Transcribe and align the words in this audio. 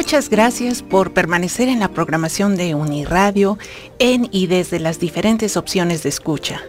Muchas 0.00 0.30
gracias 0.30 0.82
por 0.82 1.12
permanecer 1.12 1.68
en 1.68 1.78
la 1.78 1.88
programación 1.88 2.56
de 2.56 2.74
Uniradio 2.74 3.58
en 3.98 4.30
y 4.32 4.46
desde 4.46 4.80
las 4.80 4.98
diferentes 4.98 5.58
opciones 5.58 6.02
de 6.02 6.08
escucha. 6.08 6.62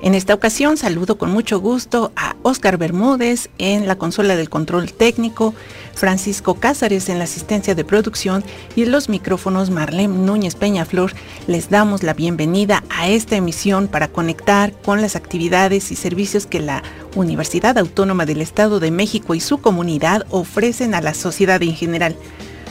En 0.00 0.14
esta 0.14 0.32
ocasión 0.32 0.76
saludo 0.76 1.18
con 1.18 1.32
mucho 1.32 1.58
gusto 1.58 2.12
a 2.14 2.36
Oscar 2.44 2.78
Bermúdez 2.78 3.50
en 3.58 3.88
la 3.88 3.96
consola 3.98 4.36
del 4.36 4.48
control 4.48 4.92
técnico, 4.92 5.54
Francisco 5.92 6.54
Cázares 6.54 7.08
en 7.08 7.18
la 7.18 7.24
asistencia 7.24 7.74
de 7.74 7.84
producción 7.84 8.44
y 8.76 8.84
en 8.84 8.92
los 8.92 9.08
micrófonos 9.08 9.70
Marlene 9.70 10.14
Núñez 10.16 10.54
Peñaflor. 10.54 11.14
Les 11.48 11.70
damos 11.70 12.04
la 12.04 12.14
bienvenida 12.14 12.84
a 12.90 13.08
esta 13.08 13.34
emisión 13.34 13.88
para 13.88 14.06
conectar 14.06 14.72
con 14.84 15.02
las 15.02 15.16
actividades 15.16 15.90
y 15.90 15.96
servicios 15.96 16.46
que 16.46 16.60
la 16.60 16.84
Universidad 17.16 17.76
Autónoma 17.76 18.24
del 18.24 18.40
Estado 18.40 18.78
de 18.78 18.92
México 18.92 19.34
y 19.34 19.40
su 19.40 19.58
comunidad 19.58 20.26
ofrecen 20.30 20.94
a 20.94 21.00
la 21.00 21.14
sociedad 21.14 21.60
en 21.60 21.74
general. 21.74 22.14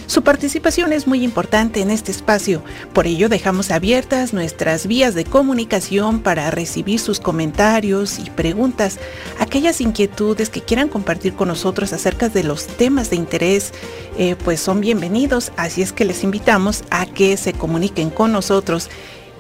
Su 0.08 0.22
participación 0.22 0.94
es 0.94 1.06
muy 1.06 1.22
importante 1.22 1.82
en 1.82 1.92
este 1.92 2.14
espacio, 2.14 2.64
por 2.94 3.08
ello 3.08 3.28
dejamos 3.28 3.72
abiertas 3.72 4.32
nuestras 4.32 4.88
vías 4.88 5.16
de 5.16 5.26
comunicación 5.26 6.22
para 6.22 6.50
recibir 6.50 7.02
sus 7.02 7.20
comentarios 7.20 8.18
y 8.18 8.30
preguntas, 8.30 9.00
aquellas 9.38 9.82
inquietudes 9.82 10.50
que 10.50 10.62
quieran 10.62 10.88
compartir 10.88 11.34
con 11.34 11.50
nosotros 11.50 11.92
acerca 11.92 12.30
de 12.30 12.46
los 12.46 12.68
temas 12.68 13.10
de 13.10 13.18
interés, 13.18 13.74
eh, 14.18 14.38
pues 14.46 14.62
son 14.62 14.80
bienvenidos, 14.80 15.52
así 15.58 15.82
es 15.82 15.92
que 15.92 16.06
les 16.06 16.24
invitamos 16.24 16.86
a 16.90 17.06
que 17.06 17.36
se 17.36 17.52
comuniquen 17.52 18.10
con 18.10 18.32
nosotros 18.32 18.90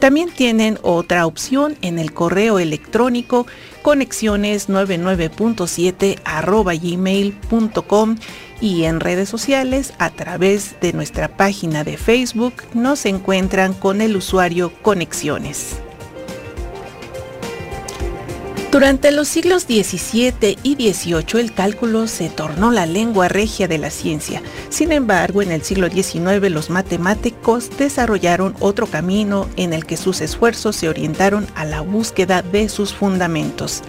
También 0.00 0.30
tienen 0.30 0.80
otra 0.82 1.24
opción 1.26 1.76
en 1.82 2.00
el 2.00 2.12
correo 2.12 2.58
electrónico 2.58 3.46
conexiones99.7 3.84 6.80
gmail.com 6.80 8.16
y 8.60 8.82
en 8.84 8.98
redes 8.98 9.28
sociales 9.28 9.92
a 9.98 10.10
través 10.10 10.80
de 10.80 10.94
nuestra 10.94 11.36
página 11.36 11.84
de 11.84 11.96
Facebook 11.96 12.54
nos 12.74 13.06
encuentran 13.06 13.72
con 13.72 14.00
el 14.00 14.16
usuario 14.16 14.72
Conexiones. 14.82 15.76
Durante 18.70 19.10
los 19.10 19.26
siglos 19.26 19.64
XVII 19.64 20.56
y 20.62 20.92
XVIII 20.92 21.40
el 21.40 21.52
cálculo 21.52 22.06
se 22.06 22.28
tornó 22.28 22.70
la 22.70 22.86
lengua 22.86 23.26
regia 23.26 23.66
de 23.66 23.78
la 23.78 23.90
ciencia. 23.90 24.42
Sin 24.68 24.92
embargo, 24.92 25.42
en 25.42 25.50
el 25.50 25.62
siglo 25.62 25.88
XIX 25.88 26.48
los 26.52 26.70
matemáticos 26.70 27.68
desarrollaron 27.76 28.54
otro 28.60 28.86
camino 28.86 29.48
en 29.56 29.72
el 29.72 29.86
que 29.86 29.96
sus 29.96 30.20
esfuerzos 30.20 30.76
se 30.76 30.88
orientaron 30.88 31.48
a 31.56 31.64
la 31.64 31.80
búsqueda 31.80 32.42
de 32.42 32.68
sus 32.68 32.94
fundamentos. 32.94 33.82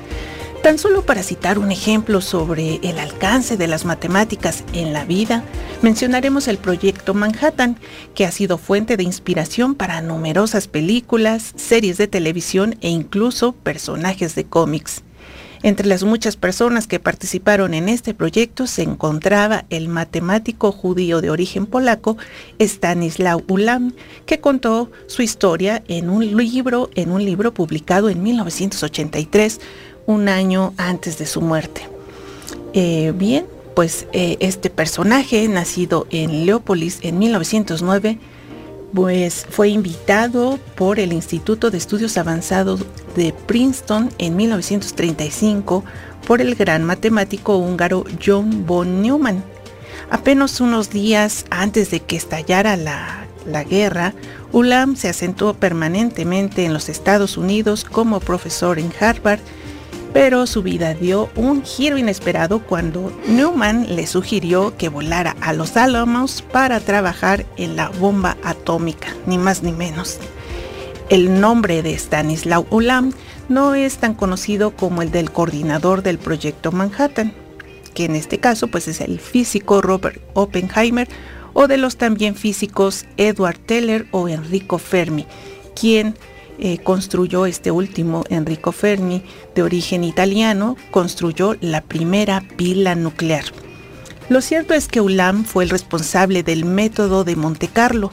Tan 0.62 0.78
solo 0.78 1.04
para 1.04 1.24
citar 1.24 1.58
un 1.58 1.72
ejemplo 1.72 2.22
sobre 2.22 2.76
el 2.84 3.00
alcance 3.00 3.58
de 3.58 3.68
las 3.68 3.84
matemáticas 3.84 4.64
en 4.74 4.94
la 4.94 5.06
vida, 5.06 5.44
mencionaremos 5.82 6.48
el 6.48 6.60
proyecto 6.60 7.16
Manhattan, 7.16 7.78
que 8.14 8.28
ha 8.28 8.32
sido 8.32 8.60
fuente 8.60 8.96
de 8.96 9.02
inspiración 9.02 9.74
para 9.74 10.02
numerosas 10.02 10.68
películas, 10.68 11.54
series 11.56 11.98
de 11.98 12.08
televisión 12.08 12.76
e 12.82 12.90
incluso 12.90 13.54
personajes 13.54 14.36
de 14.36 14.44
cómics. 14.44 15.02
Entre 15.64 15.88
las 15.88 16.04
muchas 16.04 16.38
personas 16.38 16.88
que 16.88 17.00
participaron 17.00 17.76
en 17.76 17.88
este 17.88 18.16
proyecto 18.16 18.66
se 18.66 18.82
encontraba 18.82 19.66
el 19.70 19.90
matemático 19.90 20.72
judío 20.72 21.22
de 21.22 21.30
origen 21.30 21.68
polaco 21.68 22.18
Stanislaw 22.60 23.44
Ulam, 23.48 23.94
que 24.26 24.40
contó 24.40 24.92
su 25.06 25.22
historia 25.22 25.84
en 25.88 26.10
un 26.10 26.36
libro, 26.36 26.90
en 26.96 27.12
un 27.12 27.24
libro 27.24 27.54
publicado 27.54 28.10
en 28.10 28.24
1983 28.24 29.60
un 30.06 30.30
año 30.30 30.74
antes 30.78 31.18
de 31.18 31.26
su 31.26 31.42
muerte. 31.42 31.88
Eh, 32.74 33.14
bien, 33.16 33.46
pues 33.76 34.08
eh, 34.14 34.38
este 34.40 34.70
personaje, 34.70 35.48
nacido 35.48 36.08
en 36.10 36.46
Leópolis 36.46 37.00
en 37.02 37.20
1909, 37.20 38.20
pues 38.94 39.46
fue 39.50 39.70
invitado 39.70 40.60
por 40.76 41.00
el 41.00 41.14
Instituto 41.14 41.72
de 41.72 41.78
Estudios 41.78 42.18
Avanzados 42.18 42.86
de 43.16 43.34
Princeton 43.34 44.10
en 44.18 44.36
1935 44.36 45.84
por 46.28 46.42
el 46.42 46.56
gran 46.56 46.84
matemático 46.84 47.58
húngaro 47.58 48.04
John 48.24 48.66
von 48.66 49.02
Neumann. 49.02 49.44
Apenas 50.10 50.60
unos 50.60 50.90
días 50.90 51.46
antes 51.50 51.90
de 51.90 52.02
que 52.02 52.18
estallara 52.18 52.76
la, 52.76 53.26
la 53.46 53.64
guerra, 53.64 54.14
Ulam 54.52 54.98
se 54.98 55.08
asentó 55.08 55.54
permanentemente 55.54 56.66
en 56.66 56.74
los 56.74 56.90
Estados 56.90 57.38
Unidos 57.38 57.86
como 57.86 58.20
profesor 58.20 58.78
en 58.78 58.92
Harvard 59.00 59.40
pero 60.14 60.46
su 60.46 60.62
vida 60.62 60.94
dio 60.94 61.30
un 61.36 61.64
giro 61.64 61.98
inesperado 61.98 62.60
cuando 62.60 63.12
Newman 63.28 63.96
le 63.96 64.08
sugirió 64.08 64.76
que 64.78 64.90
volara 64.90 65.36
a 65.42 65.54
los 65.54 65.78
Álamos 65.78 66.42
para 66.42 66.80
trabajar 66.80 67.46
en 67.58 67.76
la 67.76 67.90
bomba 67.90 68.38
atómica, 68.44 69.08
ni 69.26 69.38
más 69.38 69.64
ni 69.64 69.72
menos. 69.72 70.20
El 71.10 71.40
nombre 71.40 71.82
de 71.82 71.94
Stanislaw 71.98 72.66
Ulam 72.70 73.14
no 73.50 73.76
es 73.76 73.98
tan 73.98 74.14
conocido 74.14 74.72
como 74.72 75.02
el 75.02 75.12
del 75.12 75.32
coordinador 75.32 76.04
del 76.04 76.18
proyecto 76.18 76.72
Manhattan, 76.72 77.34
que 77.94 78.06
en 78.06 78.16
este 78.16 78.40
caso 78.40 78.68
pues 78.68 78.88
es 78.88 79.02
el 79.02 79.20
físico 79.20 79.82
Robert 79.82 80.22
Oppenheimer 80.34 81.08
o 81.54 81.68
de 81.68 81.78
los 81.78 81.98
también 81.98 82.36
físicos 82.36 83.06
Edward 83.18 83.58
Teller 83.58 84.08
o 84.12 84.30
Enrico 84.30 84.78
Fermi, 84.78 85.26
quien 85.80 86.16
eh, 86.62 86.78
construyó 86.78 87.48
este 87.48 87.72
último, 87.72 88.24
Enrico 88.30 88.72
Fermi, 88.72 89.24
de 89.56 89.64
origen 89.64 90.04
italiano, 90.04 90.78
construyó 90.92 91.56
la 91.60 91.82
primera 91.82 92.44
pila 92.56 92.94
nuclear. 92.94 93.46
Lo 94.30 94.42
cierto 94.42 94.76
es 94.76 94.88
que 94.88 95.02
Ulam 95.02 95.44
fue 95.44 95.64
el 95.64 95.72
responsable 95.72 96.44
del 96.44 96.64
método 96.64 97.24
de 97.24 97.36
Monte 97.36 97.68
Carlo, 97.68 98.12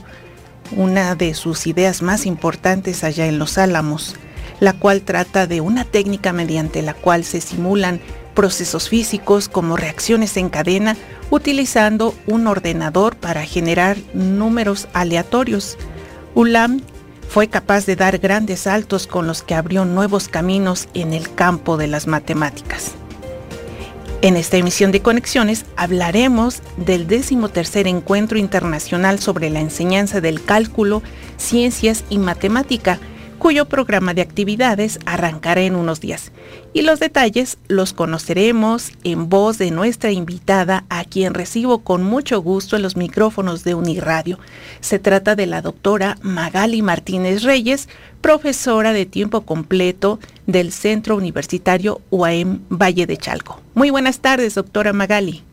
una 0.75 1.15
de 1.15 1.35
sus 1.35 1.67
ideas 1.67 2.01
más 2.01 2.25
importantes 2.25 3.05
allá 3.05 3.27
en 3.27 3.39
Los 3.39 3.59
Álamos, 3.59 4.17
la 4.61 4.73
cual 4.73 5.03
trata 5.03 5.47
de 5.47 5.61
una 5.61 5.85
técnica 5.85 6.33
mediante 6.33 6.81
la 6.81 6.95
cual 6.95 7.25
se 7.25 7.43
simulan 7.43 8.01
procesos 8.35 8.89
físicos 8.89 9.51
como 9.51 9.77
reacciones 9.77 10.39
en 10.39 10.49
cadena 10.49 10.97
utilizando 11.31 12.15
un 12.27 12.47
ordenador 12.47 13.15
para 13.15 13.45
generar 13.45 13.99
números 14.15 14.89
aleatorios. 14.95 15.77
Ulam 16.35 16.81
fue 17.29 17.49
capaz 17.49 17.87
de 17.87 17.95
dar 17.95 18.19
grandes 18.19 18.61
saltos 18.61 19.07
con 19.07 19.27
los 19.27 19.43
que 19.43 19.55
abrió 19.55 19.85
nuevos 19.85 20.29
caminos 20.29 20.89
en 20.95 21.13
el 21.13 21.35
campo 21.35 21.77
de 21.77 21.87
las 21.87 22.07
matemáticas. 22.07 22.93
En 24.21 24.37
esta 24.37 24.57
emisión 24.57 24.91
de 24.91 25.01
Conexiones 25.01 25.65
hablaremos 25.77 26.61
del 26.77 27.07
tercer 27.49 27.87
Encuentro 27.87 28.37
Internacional 28.37 29.21
sobre 29.21 29.49
la 29.49 29.61
Enseñanza 29.61 30.21
del 30.21 30.43
Cálculo, 30.43 31.03
Ciencias 31.37 32.03
y 32.11 32.19
Matemática, 32.19 32.99
cuyo 33.39 33.67
programa 33.67 34.15
de 34.15 34.23
actividades 34.23 34.99
arrancará 35.07 35.63
en 35.63 35.77
unos 35.77 36.01
días. 36.01 36.33
Y 36.73 36.83
los 36.83 37.01
detalles 37.01 37.59
los 37.69 37.93
conoceremos 37.93 38.93
en 39.05 39.29
voz 39.29 39.59
de 39.59 39.71
nuestra 39.71 40.11
invitada, 40.11 40.85
a 40.89 41.05
quien 41.05 41.35
recibo 41.35 41.85
con 41.85 42.03
mucho 42.03 42.41
gusto 42.43 42.77
en 42.77 42.83
los 42.83 42.97
micrófonos 42.97 43.65
de 43.65 43.75
Uniradio. 43.75 44.39
Se 44.81 44.99
trata 44.99 45.37
de 45.37 45.47
la 45.47 45.63
doctora 45.63 46.19
Magali 46.23 46.83
Martínez 46.83 47.43
Reyes, 47.43 47.89
profesora 48.21 48.93
de 48.93 49.07
tiempo 49.07 49.43
completo 49.43 50.19
del 50.47 50.73
Centro 50.73 51.17
Universitario 51.17 52.01
UAM 52.11 52.61
Valle 52.69 53.07
de 53.07 53.17
Chalco. 53.17 53.61
Muy 53.75 53.91
buenas 53.91 54.21
tardes, 54.21 54.55
doctora 54.55 54.93
Magali. 54.93 55.45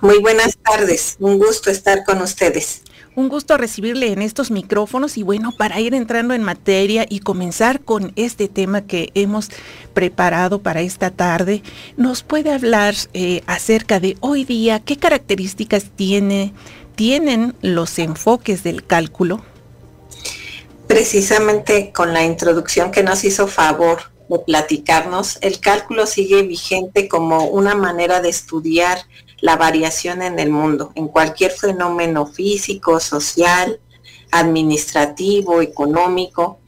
Muy 0.00 0.18
buenas 0.18 0.58
tardes, 0.58 1.16
un 1.18 1.38
gusto 1.38 1.70
estar 1.70 2.04
con 2.04 2.20
ustedes. 2.20 2.82
Un 3.16 3.28
gusto 3.28 3.56
recibirle 3.56 4.12
en 4.12 4.22
estos 4.22 4.50
micrófonos 4.50 5.16
y 5.16 5.22
bueno, 5.22 5.52
para 5.56 5.78
ir 5.78 5.94
entrando 5.94 6.34
en 6.34 6.42
materia 6.42 7.06
y 7.08 7.20
comenzar 7.20 7.80
con 7.80 8.12
este 8.16 8.48
tema 8.48 8.80
que 8.82 9.10
hemos 9.14 9.50
preparado 9.92 10.62
para 10.62 10.80
esta 10.80 11.12
tarde, 11.12 11.62
¿nos 11.96 12.24
puede 12.24 12.52
hablar 12.52 12.96
eh, 13.12 13.42
acerca 13.46 14.00
de 14.00 14.16
hoy 14.18 14.42
día 14.42 14.80
qué 14.80 14.96
características 14.96 15.92
tiene, 15.94 16.52
tienen 16.96 17.54
los 17.62 18.00
enfoques 18.00 18.64
del 18.64 18.84
cálculo? 18.84 19.44
Precisamente 20.88 21.92
con 21.92 22.12
la 22.12 22.24
introducción 22.24 22.90
que 22.90 23.04
nos 23.04 23.22
hizo 23.22 23.46
favor 23.46 24.10
de 24.28 24.40
platicarnos, 24.40 25.38
el 25.40 25.60
cálculo 25.60 26.06
sigue 26.06 26.42
vigente 26.42 27.06
como 27.06 27.44
una 27.44 27.76
manera 27.76 28.20
de 28.20 28.30
estudiar 28.30 28.98
la 29.44 29.56
variación 29.56 30.22
en 30.22 30.38
el 30.38 30.48
mundo, 30.48 30.90
en 30.94 31.06
cualquier 31.06 31.50
fenómeno 31.50 32.24
físico, 32.24 32.98
social, 32.98 33.78
administrativo, 34.30 35.60
económico. 35.60 36.60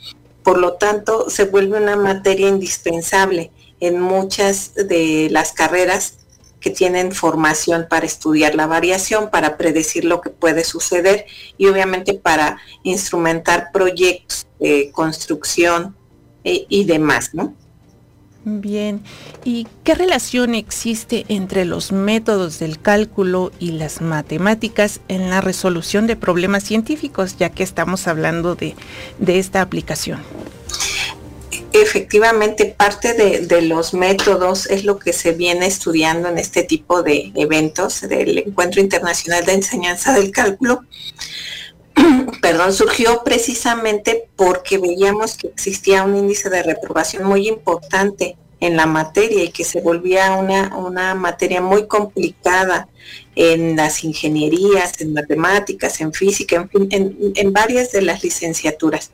Por 0.42 0.58
lo 0.58 0.74
tanto, 0.74 1.30
se 1.30 1.46
vuelve 1.46 1.78
una 1.78 1.96
materia 1.96 2.50
indispensable 2.50 3.50
en 3.80 3.98
muchas 3.98 4.74
de 4.74 5.28
las 5.30 5.52
carreras 5.52 6.18
que 6.60 6.68
tienen 6.68 7.12
formación 7.12 7.86
para 7.88 8.04
estudiar 8.04 8.54
la 8.54 8.66
variación, 8.66 9.30
para 9.30 9.56
predecir 9.56 10.04
lo 10.04 10.20
que 10.20 10.28
puede 10.28 10.62
suceder 10.62 11.24
y 11.56 11.68
obviamente 11.68 12.12
para 12.12 12.58
instrumentar 12.82 13.70
proyectos 13.72 14.46
de 14.60 14.90
construcción 14.92 15.96
eh, 16.44 16.66
y 16.68 16.84
demás, 16.84 17.30
¿no? 17.32 17.54
Bien, 18.48 19.02
¿y 19.42 19.66
qué 19.82 19.96
relación 19.96 20.54
existe 20.54 21.26
entre 21.28 21.64
los 21.64 21.90
métodos 21.90 22.60
del 22.60 22.80
cálculo 22.80 23.50
y 23.58 23.72
las 23.72 24.00
matemáticas 24.00 25.00
en 25.08 25.30
la 25.30 25.40
resolución 25.40 26.06
de 26.06 26.14
problemas 26.14 26.62
científicos, 26.62 27.36
ya 27.38 27.50
que 27.50 27.64
estamos 27.64 28.06
hablando 28.06 28.54
de, 28.54 28.76
esta 29.26 29.62
aplicación? 29.62 30.22
Efectivamente, 31.72 32.66
parte 32.66 33.14
de, 33.14 33.62
los 33.62 33.94
métodos 33.94 34.66
es 34.66 34.84
lo 34.84 35.00
que 35.00 35.12
se 35.12 35.32
viene 35.32 35.66
estudiando 35.66 36.28
en 36.28 36.38
este 36.38 36.62
tipo 36.62 37.02
de 37.02 37.32
eventos 37.34 38.02
del 38.02 38.38
Encuentro 38.38 38.80
Internacional 38.80 39.44
de 39.44 39.54
Enseñanza 39.54 40.12
del 40.14 40.30
Cálculo. 40.30 40.84
Perdón, 42.42 42.72
surgió 42.72 43.22
precisamente 43.24 44.28
porque 44.36 44.78
veíamos 44.78 45.36
que 45.36 45.48
existía 45.48 46.02
un 46.02 46.16
índice 46.16 46.50
de 46.50 46.62
reprobación 46.62 47.24
muy 47.24 47.48
importante 47.48 48.36
en 48.60 48.76
la 48.76 48.86
materia 48.86 49.44
y 49.44 49.50
que 49.50 49.64
se 49.64 49.80
volvía 49.80 50.32
una, 50.32 50.76
una 50.76 51.14
materia 51.14 51.60
muy 51.60 51.86
complicada 51.86 52.88
en 53.34 53.76
las 53.76 54.02
ingenierías, 54.02 55.00
en 55.00 55.12
matemáticas, 55.12 56.00
en 56.00 56.12
física, 56.12 56.56
en 56.56 56.70
fin, 56.70 56.88
en, 57.36 57.52
varias 57.52 57.92
de 57.92 58.02
las 58.02 58.24
licenciaturas. 58.24 59.10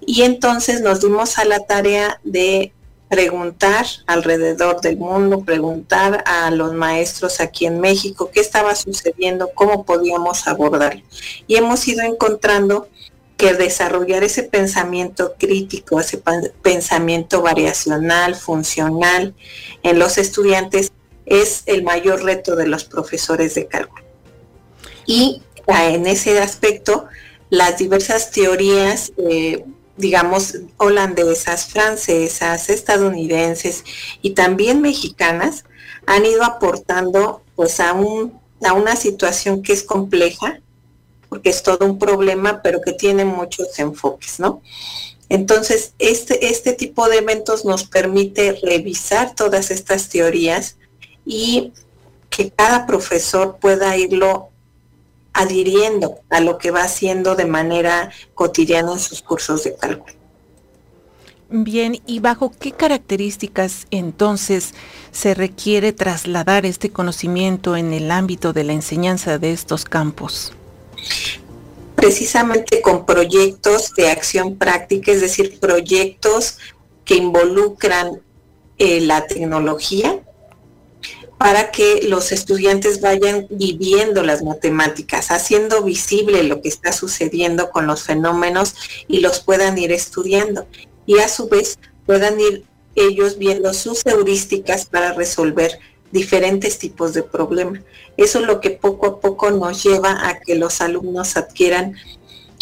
Y 0.00 0.22
entonces 0.22 0.80
nos 0.80 1.02
dimos 1.02 1.38
a 1.38 1.44
la 1.44 1.60
tarea 1.60 2.18
de 2.24 2.72
preguntar 3.12 3.84
alrededor 4.06 4.80
del 4.80 4.96
mundo, 4.96 5.44
preguntar 5.44 6.24
a 6.26 6.50
los 6.50 6.72
maestros 6.72 7.42
aquí 7.42 7.66
en 7.66 7.78
México 7.78 8.30
qué 8.32 8.40
estaba 8.40 8.74
sucediendo, 8.74 9.50
cómo 9.54 9.84
podíamos 9.84 10.48
abordarlo. 10.48 11.02
Y 11.46 11.56
hemos 11.56 11.86
ido 11.86 12.00
encontrando 12.04 12.88
que 13.36 13.52
desarrollar 13.52 14.24
ese 14.24 14.44
pensamiento 14.44 15.34
crítico, 15.38 16.00
ese 16.00 16.22
pensamiento 16.62 17.42
variacional, 17.42 18.34
funcional 18.34 19.34
en 19.82 19.98
los 19.98 20.16
estudiantes 20.16 20.90
es 21.26 21.64
el 21.66 21.82
mayor 21.82 22.24
reto 22.24 22.56
de 22.56 22.66
los 22.66 22.84
profesores 22.84 23.54
de 23.54 23.66
cálculo. 23.66 24.06
Y 25.04 25.42
ah, 25.66 25.90
en 25.90 26.06
ese 26.06 26.40
aspecto, 26.40 27.04
las 27.50 27.76
diversas 27.76 28.30
teorías, 28.30 29.12
eh, 29.18 29.66
digamos, 29.96 30.54
holandesas, 30.78 31.66
francesas, 31.66 32.70
estadounidenses 32.70 33.84
y 34.22 34.30
también 34.30 34.80
mexicanas, 34.80 35.64
han 36.06 36.26
ido 36.26 36.44
aportando 36.44 37.42
pues 37.54 37.80
a, 37.80 37.92
un, 37.92 38.40
a 38.62 38.72
una 38.72 38.96
situación 38.96 39.62
que 39.62 39.72
es 39.72 39.82
compleja, 39.82 40.60
porque 41.28 41.50
es 41.50 41.62
todo 41.62 41.86
un 41.86 41.98
problema, 41.98 42.62
pero 42.62 42.80
que 42.80 42.92
tiene 42.92 43.24
muchos 43.24 43.78
enfoques, 43.78 44.40
¿no? 44.40 44.62
Entonces, 45.28 45.94
este, 45.98 46.48
este 46.48 46.74
tipo 46.74 47.08
de 47.08 47.18
eventos 47.18 47.64
nos 47.64 47.84
permite 47.84 48.58
revisar 48.62 49.34
todas 49.34 49.70
estas 49.70 50.10
teorías 50.10 50.76
y 51.24 51.72
que 52.28 52.50
cada 52.50 52.86
profesor 52.86 53.56
pueda 53.58 53.96
irlo 53.96 54.51
adhiriendo 55.32 56.20
a 56.30 56.40
lo 56.40 56.58
que 56.58 56.70
va 56.70 56.82
haciendo 56.82 57.34
de 57.34 57.46
manera 57.46 58.10
cotidiana 58.34 58.92
en 58.92 58.98
sus 58.98 59.22
cursos 59.22 59.64
de 59.64 59.74
cálculo. 59.74 60.14
Bien, 61.48 62.00
¿y 62.06 62.20
bajo 62.20 62.50
qué 62.58 62.72
características 62.72 63.86
entonces 63.90 64.72
se 65.10 65.34
requiere 65.34 65.92
trasladar 65.92 66.64
este 66.64 66.90
conocimiento 66.90 67.76
en 67.76 67.92
el 67.92 68.10
ámbito 68.10 68.52
de 68.54 68.64
la 68.64 68.72
enseñanza 68.72 69.38
de 69.38 69.52
estos 69.52 69.84
campos? 69.84 70.54
precisamente 72.02 72.82
con 72.82 73.06
proyectos 73.06 73.94
de 73.94 74.10
acción 74.10 74.56
práctica, 74.56 75.12
es 75.12 75.20
decir, 75.20 75.60
proyectos 75.60 76.58
que 77.04 77.14
involucran 77.14 78.20
eh, 78.78 79.00
la 79.00 79.24
tecnología 79.26 80.18
para 81.42 81.72
que 81.72 82.02
los 82.04 82.30
estudiantes 82.30 83.00
vayan 83.00 83.48
viviendo 83.50 84.22
las 84.22 84.44
matemáticas, 84.44 85.32
haciendo 85.32 85.82
visible 85.82 86.44
lo 86.44 86.62
que 86.62 86.68
está 86.68 86.92
sucediendo 86.92 87.72
con 87.72 87.88
los 87.88 88.04
fenómenos 88.04 88.76
y 89.08 89.18
los 89.18 89.40
puedan 89.40 89.76
ir 89.76 89.90
estudiando. 89.90 90.68
Y 91.04 91.18
a 91.18 91.26
su 91.26 91.48
vez 91.48 91.80
puedan 92.06 92.38
ir 92.38 92.64
ellos 92.94 93.38
viendo 93.38 93.74
sus 93.74 94.06
heurísticas 94.06 94.86
para 94.86 95.14
resolver 95.14 95.80
diferentes 96.12 96.78
tipos 96.78 97.12
de 97.12 97.24
problemas. 97.24 97.82
Eso 98.16 98.38
es 98.38 98.46
lo 98.46 98.60
que 98.60 98.70
poco 98.70 99.06
a 99.06 99.18
poco 99.18 99.50
nos 99.50 99.82
lleva 99.82 100.28
a 100.28 100.38
que 100.38 100.54
los 100.54 100.80
alumnos 100.80 101.36
adquieran 101.36 101.96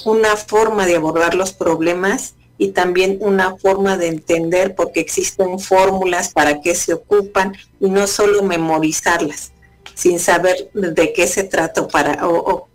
una 0.07 0.37
forma 0.37 0.87
de 0.87 0.97
abordar 0.97 1.35
los 1.35 1.53
problemas 1.53 2.33
y 2.61 2.73
también 2.73 3.17
una 3.23 3.57
forma 3.57 3.97
de 3.97 4.09
entender 4.09 4.75
porque 4.75 5.01
existen 5.01 5.59
fórmulas 5.59 6.29
para 6.29 6.61
qué 6.61 6.75
se 6.75 6.93
ocupan 6.93 7.57
y 7.81 7.89
no 7.89 8.07
solo 8.07 8.43
memorizarlas 8.43 9.53
sin 9.95 10.21
saber 10.21 10.71
de 10.75 11.15
qué 11.15 11.27
se 11.27 11.45
trata 11.45 11.89
para, 11.89 12.29
o, 12.29 12.69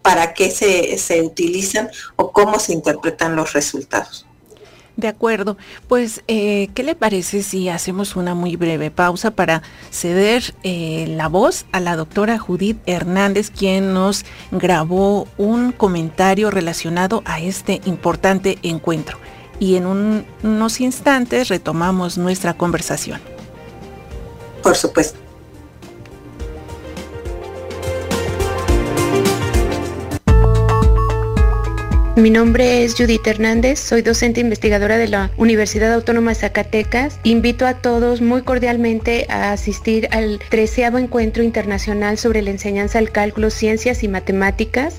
para 0.00 0.32
qué 0.32 0.50
se, 0.50 0.96
se 0.96 1.20
utilizan 1.20 1.90
o 2.16 2.32
cómo 2.32 2.58
se 2.58 2.72
interpretan 2.72 3.36
los 3.36 3.52
resultados. 3.52 4.26
De 4.98 5.06
acuerdo, 5.06 5.56
pues 5.86 6.24
eh, 6.26 6.70
¿qué 6.74 6.82
le 6.82 6.96
parece 6.96 7.44
si 7.44 7.68
hacemos 7.68 8.16
una 8.16 8.34
muy 8.34 8.56
breve 8.56 8.90
pausa 8.90 9.30
para 9.30 9.62
ceder 9.92 10.54
eh, 10.64 11.06
la 11.08 11.28
voz 11.28 11.66
a 11.70 11.78
la 11.78 11.94
doctora 11.94 12.36
Judith 12.36 12.78
Hernández, 12.84 13.52
quien 13.52 13.94
nos 13.94 14.24
grabó 14.50 15.28
un 15.38 15.70
comentario 15.70 16.50
relacionado 16.50 17.22
a 17.26 17.38
este 17.38 17.80
importante 17.84 18.58
encuentro? 18.64 19.18
Y 19.60 19.76
en 19.76 19.86
unos 20.42 20.80
instantes 20.80 21.46
retomamos 21.46 22.18
nuestra 22.18 22.54
conversación. 22.54 23.20
Por 24.64 24.74
supuesto. 24.74 25.27
Mi 32.18 32.30
nombre 32.30 32.82
es 32.82 32.96
Judith 32.96 33.24
Hernández, 33.28 33.78
soy 33.78 34.02
docente 34.02 34.40
investigadora 34.40 34.98
de 34.98 35.06
la 35.06 35.30
Universidad 35.36 35.92
Autónoma 35.92 36.30
de 36.32 36.34
Zacatecas. 36.34 37.20
Invito 37.22 37.64
a 37.64 37.74
todos 37.74 38.20
muy 38.20 38.42
cordialmente 38.42 39.26
a 39.28 39.52
asistir 39.52 40.08
al 40.10 40.40
treceavo 40.48 40.98
encuentro 40.98 41.44
internacional 41.44 42.18
sobre 42.18 42.42
la 42.42 42.50
enseñanza 42.50 42.98
del 42.98 43.12
cálculo, 43.12 43.50
ciencias 43.50 44.02
y 44.02 44.08
matemáticas 44.08 44.96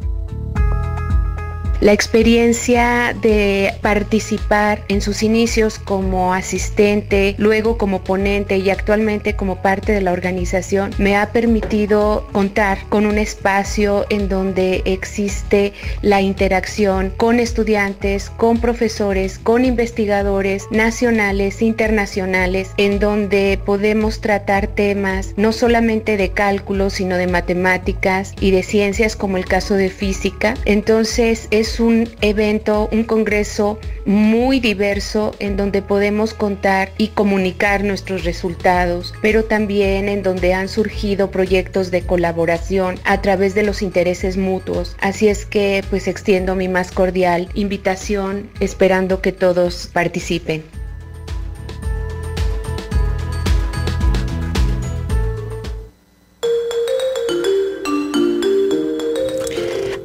la 1.81 1.93
experiencia 1.93 3.15
de 3.21 3.73
participar 3.81 4.83
en 4.89 5.01
sus 5.01 5.23
inicios 5.23 5.79
como 5.79 6.33
asistente, 6.33 7.35
luego 7.37 7.77
como 7.77 8.03
ponente 8.03 8.57
y 8.57 8.69
actualmente 8.69 9.35
como 9.35 9.61
parte 9.61 9.93
de 9.93 10.01
la 10.01 10.11
organización 10.11 10.91
me 10.97 11.15
ha 11.15 11.31
permitido 11.31 12.27
contar 12.31 12.79
con 12.89 13.05
un 13.05 13.17
espacio 13.17 14.05
en 14.09 14.27
donde 14.27 14.81
existe 14.85 15.73
la 16.01 16.21
interacción 16.21 17.13
con 17.15 17.39
estudiantes, 17.39 18.29
con 18.29 18.59
profesores, 18.59 19.39
con 19.39 19.63
investigadores 19.63 20.65
nacionales, 20.71 21.61
internacionales, 21.61 22.71
en 22.77 22.99
donde 22.99 23.59
podemos 23.65 24.19
tratar 24.19 24.67
temas 24.67 25.33
no 25.37 25.53
solamente 25.53 26.17
de 26.17 26.31
cálculo, 26.31 26.89
sino 26.89 27.15
de 27.15 27.27
matemáticas 27.27 28.33
y 28.41 28.51
de 28.51 28.63
ciencias 28.63 29.15
como 29.15 29.37
el 29.37 29.45
caso 29.45 29.75
de 29.75 29.89
física. 29.89 30.55
Entonces 30.65 31.47
es 31.51 31.68
es 31.69 31.79
un 31.79 32.09
evento, 32.21 32.89
un 32.91 33.03
congreso 33.03 33.79
muy 34.05 34.59
diverso 34.59 35.35
en 35.37 35.55
donde 35.55 35.83
podemos 35.83 36.33
contar 36.33 36.91
y 36.97 37.09
comunicar 37.09 37.83
nuestros 37.83 38.23
resultados, 38.23 39.13
pero 39.21 39.43
también 39.43 40.09
en 40.09 40.23
donde 40.23 40.55
han 40.55 40.67
surgido 40.67 41.29
proyectos 41.29 41.91
de 41.91 42.01
colaboración 42.01 42.99
a 43.03 43.21
través 43.21 43.53
de 43.53 43.61
los 43.61 43.83
intereses 43.83 44.35
mutuos. 44.35 44.95
Así 44.99 45.27
es 45.27 45.45
que 45.45 45.83
pues 45.91 46.07
extiendo 46.07 46.55
mi 46.55 46.67
más 46.67 46.89
cordial 46.89 47.49
invitación 47.53 48.49
esperando 48.59 49.21
que 49.21 49.31
todos 49.31 49.91
participen. 49.93 50.78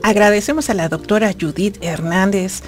Agradecemos 0.04 0.68
a 0.68 0.75
la 0.75 0.90
doctora 0.90 1.32
Judith 1.32 1.78
Hernández, 1.80 2.61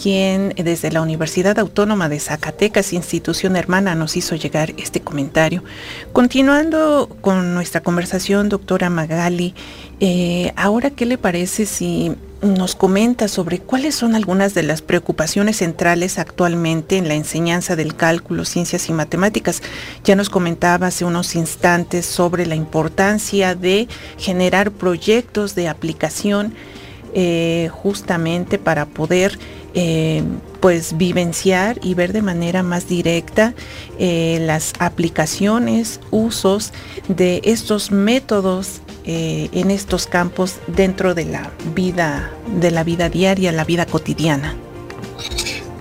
quien 0.00 0.50
desde 0.50 0.92
la 0.92 1.02
Universidad 1.02 1.58
Autónoma 1.58 2.08
de 2.08 2.20
Zacatecas, 2.20 2.92
institución 2.92 3.56
hermana, 3.56 3.96
nos 3.96 4.16
hizo 4.16 4.36
llegar 4.36 4.72
este 4.76 5.00
comentario. 5.00 5.64
Continuando 6.12 7.08
con 7.20 7.52
nuestra 7.52 7.80
conversación, 7.80 8.48
doctora 8.48 8.90
Magali, 8.90 9.56
eh, 9.98 10.52
ahora 10.54 10.90
qué 10.90 11.04
le 11.04 11.18
parece 11.18 11.66
si 11.66 12.12
nos 12.42 12.76
comenta 12.76 13.26
sobre 13.26 13.58
cuáles 13.58 13.96
son 13.96 14.14
algunas 14.14 14.54
de 14.54 14.62
las 14.62 14.80
preocupaciones 14.80 15.56
centrales 15.56 16.20
actualmente 16.20 16.96
en 16.96 17.08
la 17.08 17.14
enseñanza 17.14 17.74
del 17.74 17.96
cálculo, 17.96 18.44
ciencias 18.44 18.88
y 18.88 18.92
matemáticas. 18.92 19.64
Ya 20.04 20.14
nos 20.14 20.30
comentaba 20.30 20.86
hace 20.86 21.04
unos 21.04 21.34
instantes 21.34 22.06
sobre 22.06 22.46
la 22.46 22.54
importancia 22.54 23.56
de 23.56 23.88
generar 24.16 24.70
proyectos 24.70 25.56
de 25.56 25.66
aplicación 25.66 26.54
eh, 27.16 27.70
justamente 27.72 28.58
para 28.58 28.86
poder 28.86 29.38
eh, 29.74 30.24
pues 30.58 30.96
vivenciar 30.96 31.78
y 31.80 31.94
ver 31.94 32.12
de 32.12 32.22
manera 32.22 32.64
más 32.64 32.88
directa 32.88 33.54
eh, 34.00 34.38
las 34.40 34.72
aplicaciones, 34.80 36.00
usos 36.10 36.72
de 37.06 37.40
estos 37.44 37.92
métodos 37.92 38.80
en 39.06 39.70
estos 39.70 40.06
campos 40.06 40.56
dentro 40.66 41.14
de 41.14 41.26
la 41.26 41.52
vida, 41.74 42.32
de 42.58 42.70
la 42.70 42.84
vida 42.84 43.10
diaria, 43.10 43.52
la 43.52 43.64
vida 43.64 43.84
cotidiana. 43.84 44.56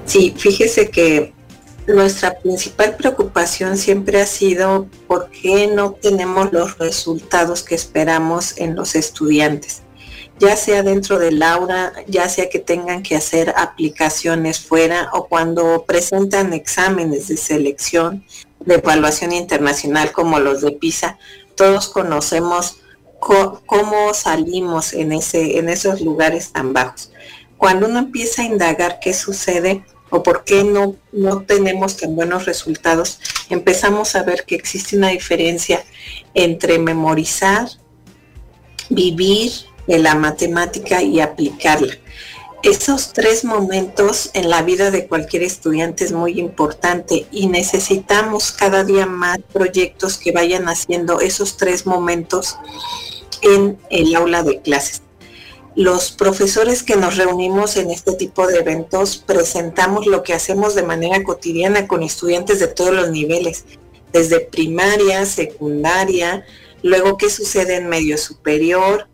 Sí, 0.06 0.34
fíjese 0.38 0.90
que 0.90 1.32
nuestra 1.88 2.38
principal 2.40 2.98
preocupación 2.98 3.78
siempre 3.78 4.22
ha 4.22 4.26
sido 4.26 4.88
por 5.08 5.30
qué 5.30 5.68
no 5.68 5.94
tenemos 5.94 6.52
los 6.52 6.78
resultados 6.78 7.64
que 7.64 7.76
esperamos 7.76 8.58
en 8.58 8.76
los 8.76 8.96
estudiantes 8.96 9.83
ya 10.40 10.56
sea 10.56 10.84
dentro 10.84 11.20
del 11.20 11.42
aula, 11.44 11.94
ya 12.08 12.28
sea 12.28 12.50
que 12.50 12.60
tengan 12.60 13.04
que 13.04 13.16
hacer 13.16 13.54
aplicaciones 13.56 14.60
fuera 14.60 15.10
o 15.14 15.28
cuando 15.28 15.86
presentan 15.86 16.54
exámenes 16.54 17.28
de 17.28 17.38
selección 17.38 18.26
de 18.60 18.76
evaluación 18.76 19.34
internacional 19.34 20.12
como 20.12 20.40
los 20.40 20.62
de 20.62 20.72
PISA, 20.72 21.18
todos 21.56 21.90
conocemos 21.90 22.78
cómo 23.20 24.14
salimos 24.14 24.94
en, 24.94 25.14
ese, 25.14 25.58
en 25.58 25.70
esos 25.70 26.02
lugares 26.02 26.52
tan 26.52 26.74
bajos. 26.74 27.12
Cuando 27.58 27.88
uno 27.88 28.00
empieza 28.00 28.42
a 28.42 28.46
indagar 28.46 29.00
qué 29.00 29.14
sucede 29.14 29.86
o 30.10 30.24
por 30.24 30.44
qué 30.44 30.64
no, 30.64 30.96
no 31.12 31.42
tenemos 31.44 31.98
tan 31.98 32.16
buenos 32.16 32.46
resultados, 32.46 33.20
empezamos 33.50 34.16
a 34.16 34.24
ver 34.24 34.46
que 34.46 34.56
existe 34.56 34.98
una 34.98 35.10
diferencia 35.10 35.84
entre 36.34 36.80
memorizar, 36.80 37.70
vivir 38.90 39.52
de 39.88 40.00
la 40.00 40.16
matemática 40.16 41.02
y 41.02 41.20
aplicarla. 41.20 41.94
Esos 42.64 43.12
tres 43.12 43.44
momentos 43.44 44.32
en 44.34 44.50
la 44.50 44.62
vida 44.62 44.90
de 44.90 45.06
cualquier 45.08 45.44
estudiante 45.44 46.06
es 46.06 46.14
muy 46.14 46.40
importante 46.40 47.28
y 47.30 47.48
necesitamos 47.48 48.54
cada 48.54 48.86
día 48.86 49.06
más 49.06 49.40
proyectos 49.52 50.18
que 50.18 50.32
vayan 50.32 50.70
haciendo 50.70 51.20
esos 51.20 51.58
tres 51.58 51.86
momentos 51.86 52.56
en 53.42 53.78
el 53.90 54.16
aula 54.16 54.44
de 54.44 54.62
clases. 54.62 55.02
Los 55.76 56.12
profesores 56.12 56.84
que 56.84 56.96
nos 56.96 57.18
reunimos 57.18 57.76
en 57.76 57.92
este 57.92 58.14
tipo 58.14 58.48
de 58.48 58.60
eventos 58.60 59.18
presentamos 59.18 60.06
lo 60.06 60.24
que 60.24 60.34
hacemos 60.34 60.74
de 60.74 60.84
manera 60.84 61.22
cotidiana 61.24 61.88
con 61.88 62.02
estudiantes 62.02 62.60
de 62.60 62.68
todos 62.68 62.94
los 62.94 63.10
niveles, 63.10 63.66
desde 64.14 64.40
primaria, 64.40 65.26
secundaria, 65.26 66.46
luego 66.82 67.18
qué 67.18 67.30
sucede 67.30 67.76
en 67.76 67.90
medio 67.90 68.18
superior, 68.18 69.10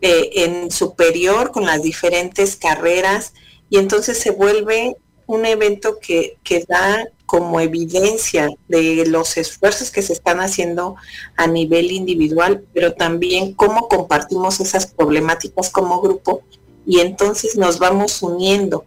eh, 0.00 0.30
en 0.34 0.70
superior 0.70 1.52
con 1.52 1.66
las 1.66 1.82
diferentes 1.82 2.56
carreras 2.56 3.32
y 3.70 3.78
entonces 3.78 4.18
se 4.18 4.30
vuelve 4.30 4.96
un 5.26 5.44
evento 5.44 5.98
que, 6.00 6.38
que 6.44 6.64
da 6.68 7.08
como 7.26 7.60
evidencia 7.60 8.48
de 8.68 9.04
los 9.06 9.36
esfuerzos 9.36 9.90
que 9.90 10.02
se 10.02 10.12
están 10.12 10.40
haciendo 10.40 10.94
a 11.36 11.46
nivel 11.48 11.90
individual, 11.90 12.64
pero 12.72 12.94
también 12.94 13.52
cómo 13.52 13.88
compartimos 13.88 14.60
esas 14.60 14.86
problemáticas 14.86 15.70
como 15.70 16.00
grupo 16.00 16.42
y 16.86 17.00
entonces 17.00 17.56
nos 17.56 17.80
vamos 17.80 18.22
uniendo 18.22 18.84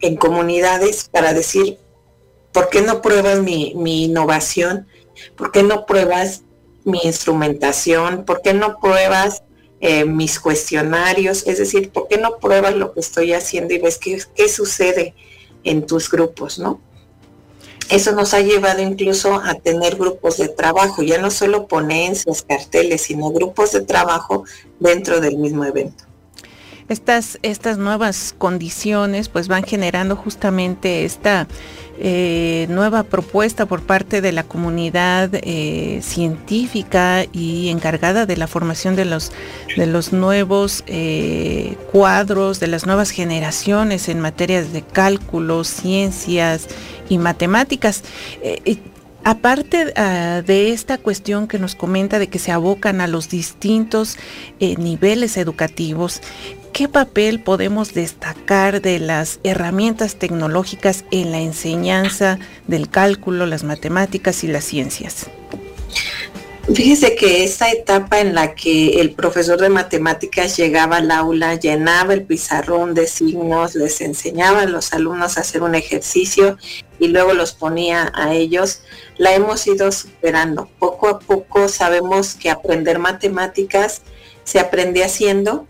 en 0.00 0.16
comunidades 0.16 1.08
para 1.10 1.32
decir, 1.32 1.78
¿por 2.52 2.68
qué 2.68 2.82
no 2.82 3.00
pruebas 3.00 3.40
mi, 3.40 3.72
mi 3.76 4.04
innovación? 4.04 4.86
¿Por 5.36 5.50
qué 5.50 5.62
no 5.62 5.86
pruebas 5.86 6.42
mi 6.84 7.00
instrumentación? 7.04 8.24
¿Por 8.24 8.42
qué 8.42 8.52
no 8.52 8.78
pruebas 8.78 9.42
eh, 9.80 10.04
mis 10.04 10.38
cuestionarios, 10.38 11.46
es 11.46 11.58
decir, 11.58 11.90
¿por 11.90 12.06
qué 12.08 12.18
no 12.18 12.36
pruebas 12.38 12.74
lo 12.74 12.92
que 12.92 13.00
estoy 13.00 13.32
haciendo 13.32 13.74
y 13.74 13.78
ves 13.78 13.98
qué, 13.98 14.22
qué 14.34 14.48
sucede 14.48 15.14
en 15.64 15.86
tus 15.86 16.10
grupos, 16.10 16.58
¿no? 16.58 16.80
Eso 17.90 18.12
nos 18.12 18.34
ha 18.34 18.40
llevado 18.40 18.82
incluso 18.82 19.34
a 19.34 19.54
tener 19.54 19.96
grupos 19.96 20.36
de 20.36 20.48
trabajo, 20.48 21.02
ya 21.02 21.20
no 21.20 21.30
solo 21.30 21.66
ponencias, 21.66 22.42
carteles, 22.42 23.02
sino 23.02 23.30
grupos 23.30 23.72
de 23.72 23.80
trabajo 23.80 24.44
dentro 24.78 25.20
del 25.20 25.38
mismo 25.38 25.64
evento. 25.64 26.04
Estas, 26.88 27.38
estas 27.42 27.78
nuevas 27.78 28.34
condiciones 28.36 29.28
pues 29.28 29.48
van 29.48 29.64
generando 29.64 30.14
justamente 30.14 31.04
esta 31.04 31.48
eh, 32.02 32.64
nueva 32.70 33.02
propuesta 33.02 33.66
por 33.66 33.82
parte 33.82 34.22
de 34.22 34.32
la 34.32 34.42
comunidad 34.42 35.28
eh, 35.34 36.00
científica 36.02 37.26
y 37.30 37.68
encargada 37.68 38.24
de 38.24 38.38
la 38.38 38.46
formación 38.46 38.96
de 38.96 39.04
los, 39.04 39.32
de 39.76 39.86
los 39.86 40.10
nuevos 40.14 40.82
eh, 40.86 41.76
cuadros, 41.92 42.58
de 42.58 42.68
las 42.68 42.86
nuevas 42.86 43.10
generaciones 43.10 44.08
en 44.08 44.18
materias 44.18 44.72
de 44.72 44.80
cálculo, 44.80 45.62
ciencias 45.62 46.68
y 47.10 47.18
matemáticas. 47.18 48.02
Aparte 49.22 49.92
ah, 49.96 50.40
de 50.40 50.72
esta 50.72 50.96
cuestión 50.96 51.48
que 51.48 51.58
nos 51.58 51.74
comenta 51.74 52.18
de 52.18 52.28
que 52.28 52.38
se 52.38 52.50
abocan 52.50 53.02
a 53.02 53.08
los 53.08 53.28
distintos 53.28 54.16
niveles 54.58 55.36
educativos, 55.36 56.22
¿Qué 56.80 56.88
papel 56.88 57.42
podemos 57.42 57.92
destacar 57.92 58.80
de 58.80 59.00
las 59.00 59.38
herramientas 59.44 60.14
tecnológicas 60.16 61.04
en 61.10 61.30
la 61.30 61.38
enseñanza 61.38 62.38
del 62.68 62.88
cálculo, 62.88 63.44
las 63.44 63.64
matemáticas 63.64 64.44
y 64.44 64.46
las 64.46 64.64
ciencias? 64.64 65.26
Fíjese 66.72 67.16
que 67.16 67.44
esta 67.44 67.70
etapa 67.70 68.20
en 68.20 68.34
la 68.34 68.54
que 68.54 68.98
el 68.98 69.10
profesor 69.10 69.60
de 69.60 69.68
matemáticas 69.68 70.56
llegaba 70.56 70.96
al 70.96 71.10
aula, 71.10 71.56
llenaba 71.56 72.14
el 72.14 72.22
pizarrón 72.22 72.94
de 72.94 73.06
signos, 73.06 73.74
les 73.74 74.00
enseñaba 74.00 74.62
a 74.62 74.66
los 74.66 74.94
alumnos 74.94 75.36
a 75.36 75.42
hacer 75.42 75.62
un 75.62 75.74
ejercicio 75.74 76.56
y 76.98 77.08
luego 77.08 77.34
los 77.34 77.52
ponía 77.52 78.10
a 78.14 78.32
ellos, 78.32 78.80
la 79.18 79.34
hemos 79.34 79.66
ido 79.66 79.92
superando. 79.92 80.70
Poco 80.78 81.08
a 81.08 81.18
poco 81.18 81.68
sabemos 81.68 82.36
que 82.36 82.48
aprender 82.48 82.98
matemáticas 82.98 84.00
se 84.44 84.58
aprende 84.58 85.04
haciendo 85.04 85.66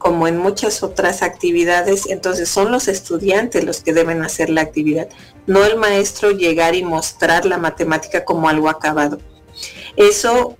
como 0.00 0.26
en 0.26 0.38
muchas 0.38 0.82
otras 0.82 1.22
actividades, 1.22 2.06
entonces 2.06 2.48
son 2.48 2.72
los 2.72 2.88
estudiantes 2.88 3.64
los 3.64 3.82
que 3.82 3.92
deben 3.92 4.22
hacer 4.22 4.48
la 4.48 4.62
actividad, 4.62 5.10
no 5.46 5.62
el 5.62 5.76
maestro 5.76 6.30
llegar 6.30 6.74
y 6.74 6.82
mostrar 6.82 7.44
la 7.44 7.58
matemática 7.58 8.24
como 8.24 8.48
algo 8.48 8.70
acabado. 8.70 9.18
Eso 9.96 10.56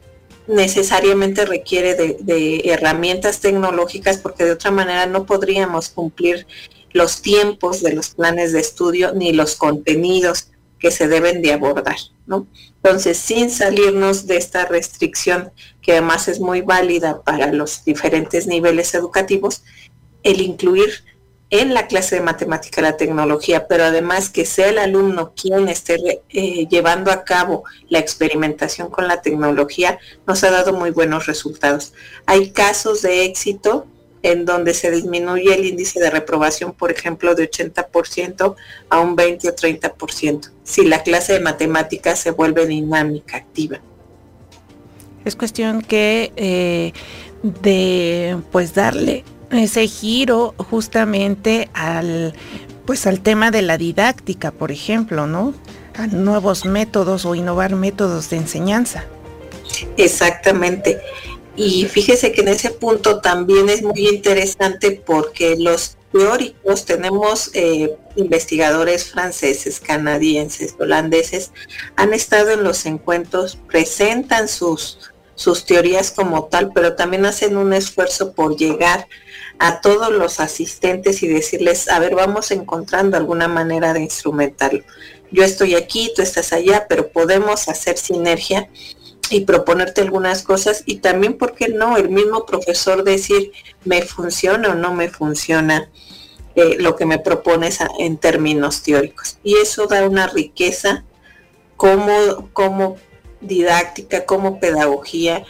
necesariamente 0.47 1.47
requiere 1.47 1.95
de, 1.95 2.61
herramientas 2.67 3.41
tecnológicas 3.41 4.19
porque 4.19 4.45
de 4.45 4.53
otra 4.53 4.71
manera 4.71 5.07
no 5.07 5.25
podríamos 5.25 5.89
cumplir 5.89 6.47
los 6.93 7.23
tiempos 7.23 7.83
de 7.83 7.95
los 7.95 8.11
planes 8.11 8.53
de 8.53 8.61
estudio 8.61 9.15
ni 9.15 9.33
los 9.33 9.57
contenidos 9.57 10.50
que 10.81 10.91
se 10.91 11.07
deben 11.07 11.43
de 11.43 11.53
abordar, 11.53 11.97
¿no? 12.27 12.49
Entonces, 12.83 13.19
sin 13.19 13.51
salirnos 13.51 14.27
de 14.27 14.39
esta 14.39 14.65
restricción, 14.65 15.53
que 15.83 15.93
además 15.93 16.27
es 16.27 16.41
muy 16.41 16.63
válida 16.63 17.23
para 17.23 17.53
los 17.53 17.85
diferentes 17.85 18.47
niveles 18.47 18.95
educativos, 18.95 19.63
el 20.23 20.41
incluir 20.41 21.05
en 21.51 21.75
la 21.75 21.89
clase 21.89 22.17
de 22.17 22.23
matemática 22.23 22.81
la 22.81 22.97
tecnología, 22.97 23.67
pero 23.67 23.85
además 23.85 24.31
que 24.31 24.47
sea 24.47 24.69
el 24.69 24.79
alumno 24.79 25.35
quien 25.35 25.69
esté 25.69 26.23
eh, 26.29 26.67
llevando 26.69 27.11
a 27.11 27.25
cabo 27.25 27.65
la 27.89 27.99
experimentación 27.99 28.89
con 28.89 29.09
la 29.09 29.21
tecnología, 29.21 29.99
nos 30.27 30.45
ha 30.45 30.51
dado 30.51 30.73
muy 30.73 30.91
buenos 30.91 31.27
resultados. 31.27 31.93
Hay 32.27 32.53
casos 32.53 33.03
de 33.03 33.25
éxito 33.25 33.87
en 34.23 34.45
donde 34.45 34.75
se 34.75 34.91
disminuye 34.91 35.55
el 35.55 35.65
índice 35.65 36.01
de 36.01 36.11
reprobación, 36.11 36.73
por 36.73 36.91
ejemplo, 36.91 37.35
de 37.35 37.51
80% 37.51 38.55
a 38.89 39.01
un 39.01 39.17
20 39.17 39.49
o 39.49 39.55
30%, 39.55 40.51
si 40.63 40.85
la 40.85 41.03
clase 41.03 41.35
de 41.35 41.41
matemáticas 41.41 42.19
se 42.19 42.31
vuelve 42.31 42.67
dinámica, 42.67 43.37
activa. 43.37 43.81
Es 45.25 45.37
cuestión 45.37 45.83
que 45.83 46.33
eh, 46.37 46.93
de 47.43 48.39
pues 48.51 48.75
darle 48.75 49.25
ese 49.51 49.87
giro 49.87 50.55
justamente 50.57 51.69
al 51.75 52.35
pues 52.87 53.07
al 53.07 53.21
tema 53.21 53.51
de 53.51 53.63
la 53.63 53.79
didáctica, 53.79 54.51
por 54.51 54.73
ejemplo, 54.73 55.27
¿no? 55.27 55.55
A 55.97 56.07
nuevos 56.09 56.65
métodos 56.65 57.25
o 57.25 57.35
innovar 57.35 57.77
métodos 57.77 58.31
de 58.31 58.39
enseñanza. 58.39 59.05
Exactamente. 59.97 61.01
Y 61.63 61.85
fíjese 61.85 62.33
que 62.33 62.41
en 62.41 62.49
ese 62.49 62.71
punto 62.71 63.21
también 63.21 63.69
es 63.69 63.83
muy 63.83 64.09
interesante 64.09 64.93
porque 64.93 65.57
los 65.59 65.99
teóricos 66.11 66.87
tenemos 66.87 67.51
eh, 67.53 67.99
investigadores 68.17 69.11
franceses, 69.11 69.79
canadienses, 69.79 70.75
holandeses, 70.79 71.53
han 71.97 72.15
estado 72.15 72.53
en 72.53 72.65
los 72.65 72.87
encuentros, 72.87 73.59
presentan 73.69 74.49
sus, 74.49 75.13
sus 75.35 75.67
teorías 75.67 76.11
como 76.11 76.45
tal, 76.45 76.73
pero 76.73 76.97
también 76.97 77.27
hacen 77.27 77.59
un 77.59 77.75
esfuerzo 77.75 78.33
por 78.33 78.57
llegar 78.57 79.07
a 79.59 79.83
todos 79.83 80.11
los 80.11 80.41
asistentes 80.41 81.23
y 81.23 81.29
decirles, 81.29 81.91
a 81.91 81.99
ver, 81.99 82.15
vamos 82.15 82.53
encontrando 82.53 83.19
alguna 83.19 83.49
manera 83.49 83.93
de 83.93 84.01
instrumentarlo. 84.01 84.83
Yo 85.31 85.45
estoy 85.45 85.75
aquí, 85.75 86.11
tú 86.17 86.23
estás 86.23 86.55
allá, 86.55 86.87
pero 86.89 87.09
podemos 87.09 87.69
hacer 87.69 87.99
sinergia 87.99 88.71
y 89.31 89.43
proponerte 89.43 90.01
algunas 90.01 90.43
cosas 90.43 90.83
y 90.87 90.97
también, 90.97 91.39
¿por 91.39 91.55
qué 91.55 91.69
no? 91.69 91.97
El 91.97 92.11
mismo 92.11 92.45
profesor 92.45 93.05
decir, 93.05 93.53
me 93.85 94.03
funciona 94.03 94.71
o 94.71 94.75
no 94.75 94.93
me 94.93 95.09
funciona 95.09 95.89
eh, 96.57 96.77
lo 96.79 96.97
que 96.97 97.07
me 97.07 97.19
propones 97.19 97.79
en 97.99 98.17
términos 98.19 98.83
teóricos. 98.83 99.39
Y 99.45 99.57
eso 99.57 99.87
da 99.87 100.07
una 100.07 100.27
riqueza 100.27 101.05
como, 101.77 102.51
como 102.53 102.97
didáctica, 103.41 104.27
como 104.27 104.59
pedagogía, 104.59 105.45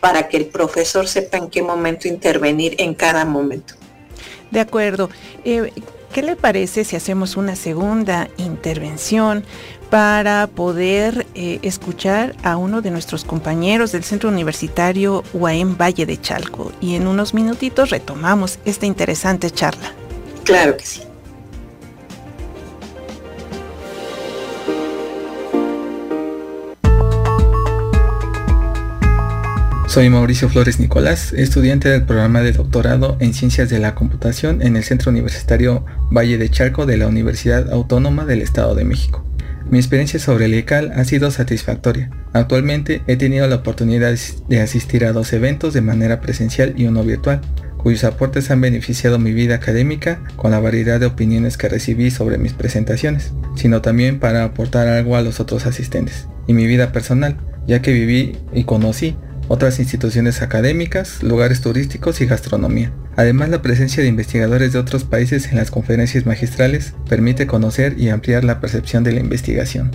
para 0.00 0.28
que 0.28 0.38
el 0.38 0.46
profesor 0.46 1.06
sepa 1.06 1.38
en 1.38 1.50
qué 1.50 1.62
momento 1.62 2.08
intervenir 2.08 2.74
en 2.78 2.94
cada 2.94 3.24
momento. 3.24 3.74
De 4.50 4.60
acuerdo. 4.60 5.08
Eh, 5.44 5.72
¿Qué 6.12 6.22
le 6.22 6.34
parece 6.34 6.84
si 6.84 6.96
hacemos 6.96 7.36
una 7.36 7.54
segunda 7.54 8.28
intervención 8.36 9.44
para 9.90 10.46
poder 10.46 11.26
eh, 11.34 11.58
escuchar 11.62 12.34
a 12.42 12.56
uno 12.56 12.80
de 12.80 12.90
nuestros 12.90 13.24
compañeros 13.24 13.92
del 13.92 14.04
Centro 14.04 14.28
Universitario 14.28 15.24
UAM 15.32 15.76
Valle 15.76 16.06
de 16.06 16.20
Chalco? 16.20 16.72
Y 16.80 16.94
en 16.94 17.06
unos 17.06 17.34
minutitos 17.34 17.90
retomamos 17.90 18.60
esta 18.64 18.86
interesante 18.86 19.50
charla. 19.50 19.92
Claro 20.44 20.76
que 20.76 20.86
sí. 20.86 21.02
Soy 29.90 30.08
Mauricio 30.08 30.48
Flores 30.48 30.78
Nicolás, 30.78 31.32
estudiante 31.32 31.88
del 31.88 32.04
programa 32.04 32.42
de 32.42 32.52
doctorado 32.52 33.16
en 33.18 33.34
Ciencias 33.34 33.70
de 33.70 33.80
la 33.80 33.96
Computación 33.96 34.62
en 34.62 34.76
el 34.76 34.84
Centro 34.84 35.10
Universitario 35.10 35.84
Valle 36.12 36.38
de 36.38 36.48
Charco 36.48 36.86
de 36.86 36.96
la 36.96 37.08
Universidad 37.08 37.72
Autónoma 37.72 38.24
del 38.24 38.40
Estado 38.40 38.76
de 38.76 38.84
México. 38.84 39.24
Mi 39.70 39.78
experiencia 39.78 40.18
sobre 40.18 40.46
el 40.46 40.54
ICAL 40.54 40.90
ha 40.96 41.04
sido 41.04 41.30
satisfactoria. 41.30 42.10
Actualmente 42.32 43.02
he 43.06 43.16
tenido 43.16 43.46
la 43.46 43.56
oportunidad 43.56 44.16
de 44.48 44.60
asistir 44.60 45.04
a 45.04 45.12
dos 45.12 45.32
eventos 45.32 45.74
de 45.74 45.80
manera 45.80 46.20
presencial 46.20 46.74
y 46.76 46.86
uno 46.86 47.04
virtual, 47.04 47.40
cuyos 47.76 48.02
aportes 48.02 48.50
han 48.50 48.60
beneficiado 48.60 49.20
mi 49.20 49.32
vida 49.32 49.54
académica 49.54 50.24
con 50.34 50.50
la 50.50 50.58
variedad 50.58 50.98
de 50.98 51.06
opiniones 51.06 51.56
que 51.56 51.68
recibí 51.68 52.10
sobre 52.10 52.36
mis 52.36 52.52
presentaciones, 52.52 53.32
sino 53.54 53.80
también 53.80 54.18
para 54.18 54.42
aportar 54.42 54.88
algo 54.88 55.14
a 55.14 55.22
los 55.22 55.38
otros 55.38 55.66
asistentes, 55.66 56.26
y 56.48 56.52
mi 56.52 56.66
vida 56.66 56.90
personal, 56.90 57.36
ya 57.68 57.80
que 57.80 57.92
viví 57.92 58.36
y 58.52 58.64
conocí 58.64 59.16
otras 59.50 59.80
instituciones 59.80 60.42
académicas, 60.42 61.24
lugares 61.24 61.60
turísticos 61.60 62.20
y 62.20 62.26
gastronomía. 62.26 62.92
Además, 63.16 63.48
la 63.48 63.60
presencia 63.60 64.00
de 64.00 64.08
investigadores 64.08 64.72
de 64.72 64.78
otros 64.78 65.02
países 65.02 65.48
en 65.48 65.56
las 65.56 65.72
conferencias 65.72 66.24
magistrales 66.24 66.94
permite 67.08 67.48
conocer 67.48 67.98
y 67.98 68.10
ampliar 68.10 68.44
la 68.44 68.60
percepción 68.60 69.02
de 69.02 69.10
la 69.10 69.18
investigación. 69.18 69.90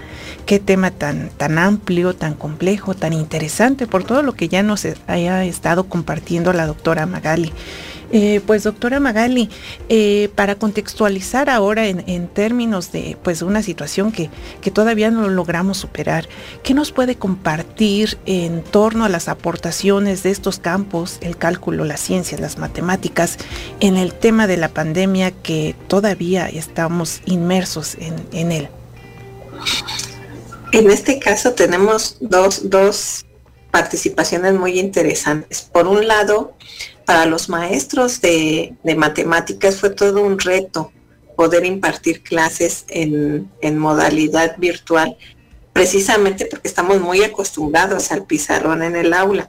Qué 0.47 0.61
tema 0.61 0.93
tan, 0.93 1.31
tan 1.31 1.59
amplio, 1.59 2.15
tan 2.15 2.35
complejo, 2.35 2.95
tan 2.95 3.13
interesante 3.13 3.89
por 3.89 4.05
todo 4.05 4.23
lo 4.23 4.35
que 4.35 4.47
ya 4.47 4.63
nos 4.63 4.87
haya 5.09 5.45
estado 5.45 5.89
compartiendo 5.89 6.53
la 6.53 6.69
doctora 6.69 7.05
Magali. 7.05 7.53
Eh, 8.13 8.41
pues 8.47 8.63
doctora 8.63 9.01
Magali, 9.01 9.51
eh, 9.89 10.29
para 10.37 10.55
contextualizar 10.55 11.51
ahora 11.51 11.87
en, 11.87 12.29
términos 12.29 12.93
de 12.93 13.17
pues 13.23 13.43
una 13.43 13.63
situación 13.63 14.13
que, 14.13 14.31
que, 14.61 14.71
todavía 14.71 15.11
no 15.11 15.29
logramos 15.29 15.79
superar, 15.79 16.29
¿qué 16.63 16.73
nos 16.73 16.93
puede 16.93 17.17
compartir 17.17 18.17
en 18.27 18.63
torno 18.63 19.05
a 19.05 19.09
las 19.09 19.29
aportaciones 19.29 20.23
de 20.23 20.31
estos 20.31 20.59
campos, 20.59 21.19
el 21.21 21.37
cálculo, 21.37 21.85
las 21.85 22.01
ciencias, 22.01 22.41
las 22.41 22.59
matemáticas, 22.59 23.39
en 23.81 23.97
el 23.97 24.15
tema 24.15 24.47
de 24.47 24.57
la 24.57 24.69
pandemia 24.69 25.31
que 25.31 25.75
todavía 25.89 26.47
estamos 26.47 27.23
inmersos 27.27 27.97
en, 27.97 28.15
en 28.33 28.53
él? 28.53 28.69
En 30.73 30.91
este 30.91 31.19
caso 31.19 31.55
tenemos 31.55 32.19
dos, 32.21 32.69
dos 32.71 33.25
participaciones 33.71 34.55
muy 34.55 34.79
interesantes. 34.79 35.63
Por 35.63 35.87
un 35.87 36.07
lado, 36.07 36.56
para 37.07 37.25
los 37.25 37.49
maestros 37.49 38.21
de, 38.21 38.77
matemáticas 38.97 39.77
fue 39.77 39.91
todo 39.91 40.23
un 40.23 40.39
reto 40.39 40.93
poder 41.37 41.65
impartir 41.65 42.23
clases 42.23 42.85
en, 42.89 43.49
modalidad 43.79 44.57
virtual, 44.59 45.17
precisamente 45.73 46.47
porque 46.47 46.69
estamos 46.69 47.01
muy 47.01 47.23
acostumbrados 47.23 48.11
al 48.11 48.25
pizarrón 48.25 48.83
en 48.83 48.97
el 48.97 49.13
aula. 49.13 49.49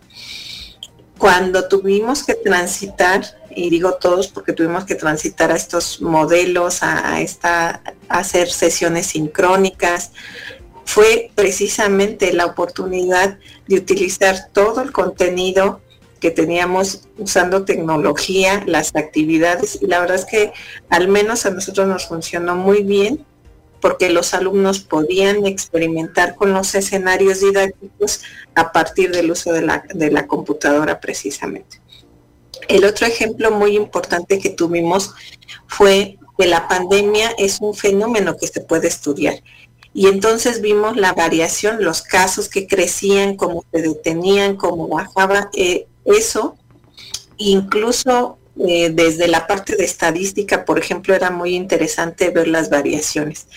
Cuando 1.17 1.67
tuvimos 1.67 2.24
que 2.24 2.36
transitar, 2.36 3.24
y 3.50 3.72
digo 3.72 3.93
todos 3.93 4.28
porque 4.28 4.54
tuvimos 4.54 4.86
que 4.86 4.93
transitar 4.93 5.52
a 5.52 5.56
estos 5.56 6.00
modelos, 6.02 6.84
a, 6.84 7.22
esta, 7.22 7.82
a 8.08 8.20
hacer 8.20 8.52
sesiones 8.52 9.08
sincrónicas, 9.08 10.12
fue 10.86 11.32
precisamente 11.34 12.34
la 12.34 12.46
oportunidad 12.46 13.39
de 13.67 13.78
utilizar 13.78 14.50
todo 14.54 14.82
el 14.82 14.91
contenido 14.91 15.82
que 16.20 16.32
teníamos 16.32 17.08
usando 17.18 17.66
tecnología, 17.66 18.64
las 18.66 18.96
actividades, 18.96 19.80
y 19.82 19.88
la 19.88 20.00
verdad 20.00 20.18
es 20.18 20.26
que 20.26 20.54
al 20.90 21.08
menos 21.08 21.46
a 21.46 21.52
nosotros 21.52 21.88
nos 21.88 22.08
funcionó 22.08 22.56
muy 22.56 22.84
bien 22.84 23.26
porque 23.82 24.10
los 24.10 24.34
alumnos 24.34 24.80
podían 24.80 25.46
experimentar 25.46 26.36
con 26.36 26.54
los 26.54 26.74
escenarios 26.76 27.42
didácticos 27.42 28.22
a 28.56 28.72
partir 28.72 29.12
del 29.12 29.32
uso 29.32 29.54
de 29.54 29.62
la, 29.62 29.84
de 29.94 30.12
la 30.12 30.28
computadora 30.28 31.00
precisamente. 31.00 31.80
El 32.68 32.86
otro 32.86 33.06
ejemplo 33.06 33.52
muy 33.52 33.76
importante 33.76 34.40
que 34.40 34.50
tuvimos 34.50 35.14
fue 35.68 36.18
que 36.38 36.48
la 36.48 36.68
pandemia 36.68 37.32
es 37.38 37.60
un 37.62 37.74
fenómeno 37.74 38.36
que 38.36 38.48
se 38.48 38.62
puede 38.62 38.88
estudiar. 38.88 39.42
Y 39.94 40.08
entonces 40.08 40.62
vimos 40.62 40.96
la 40.96 41.14
variación, 41.14 41.84
los 41.84 42.02
casos 42.02 42.50
que 42.50 42.68
crecían, 42.68 43.36
cómo 43.36 43.64
se 43.72 43.82
detenían, 43.82 44.56
cómo 44.56 44.88
bajaba. 44.88 45.50
Eh, 45.56 45.88
eso, 46.08 46.58
incluso 47.38 48.39
eh, 48.60 48.89
desde 48.89 49.28
la 49.28 49.46
parte 49.46 49.76
de 49.76 49.84
estadística, 49.84 50.65
por 50.65 50.80
ejemplo, 50.80 51.13
era 51.13 51.30
muy 51.30 51.56
interesante 51.56 52.32
ver 52.32 52.48
las 52.48 52.70
variaciones. 52.70 53.48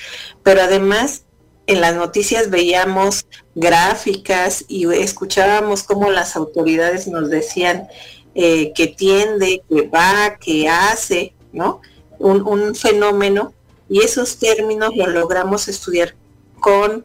Pero 0.42 0.60
además, 0.60 1.24
en 1.66 1.80
las 1.80 1.94
noticias 1.94 2.50
veíamos 2.50 3.26
gráficas 3.54 4.64
y 4.68 4.92
escuchábamos 4.92 5.84
cómo 5.84 6.10
las 6.10 6.36
autoridades 6.36 7.06
nos 7.06 7.30
decían 7.30 7.88
eh, 8.34 8.72
que 8.74 8.88
tiende, 8.88 9.62
que 9.68 9.82
va, 9.88 10.36
que 10.38 10.68
hace, 10.68 11.34
¿no? 11.52 11.80
Un, 12.18 12.42
un 12.46 12.74
fenómeno 12.74 13.54
y 13.88 14.02
esos 14.02 14.38
términos 14.38 14.94
los 14.94 15.08
logramos 15.08 15.66
estudiar 15.68 16.14
con 16.60 17.04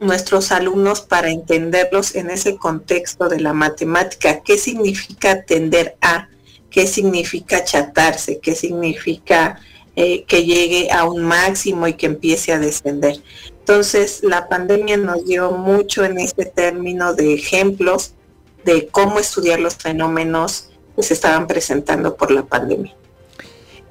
nuestros 0.00 0.52
alumnos 0.52 1.00
para 1.00 1.30
entenderlos 1.30 2.14
en 2.14 2.30
ese 2.30 2.56
contexto 2.56 3.28
de 3.28 3.40
la 3.40 3.52
matemática. 3.52 4.40
¿Qué 4.42 4.58
significa 4.58 5.42
tender 5.42 5.96
a? 6.00 6.28
¿Qué 6.70 6.86
significa 6.86 7.64
chatarse? 7.64 8.38
¿Qué 8.40 8.54
significa 8.54 9.60
eh, 9.96 10.24
que 10.24 10.44
llegue 10.44 10.90
a 10.90 11.04
un 11.04 11.22
máximo 11.22 11.86
y 11.86 11.94
que 11.94 12.06
empiece 12.06 12.52
a 12.52 12.58
descender? 12.58 13.22
Entonces, 13.60 14.20
la 14.22 14.48
pandemia 14.48 14.96
nos 14.96 15.24
dio 15.24 15.52
mucho 15.52 16.04
en 16.04 16.18
este 16.18 16.44
término 16.44 17.14
de 17.14 17.34
ejemplos 17.34 18.14
de 18.64 18.88
cómo 18.88 19.18
estudiar 19.18 19.60
los 19.60 19.76
fenómenos 19.76 20.70
que 20.96 21.02
se 21.02 21.14
estaban 21.14 21.46
presentando 21.46 22.16
por 22.16 22.30
la 22.30 22.44
pandemia. 22.44 22.94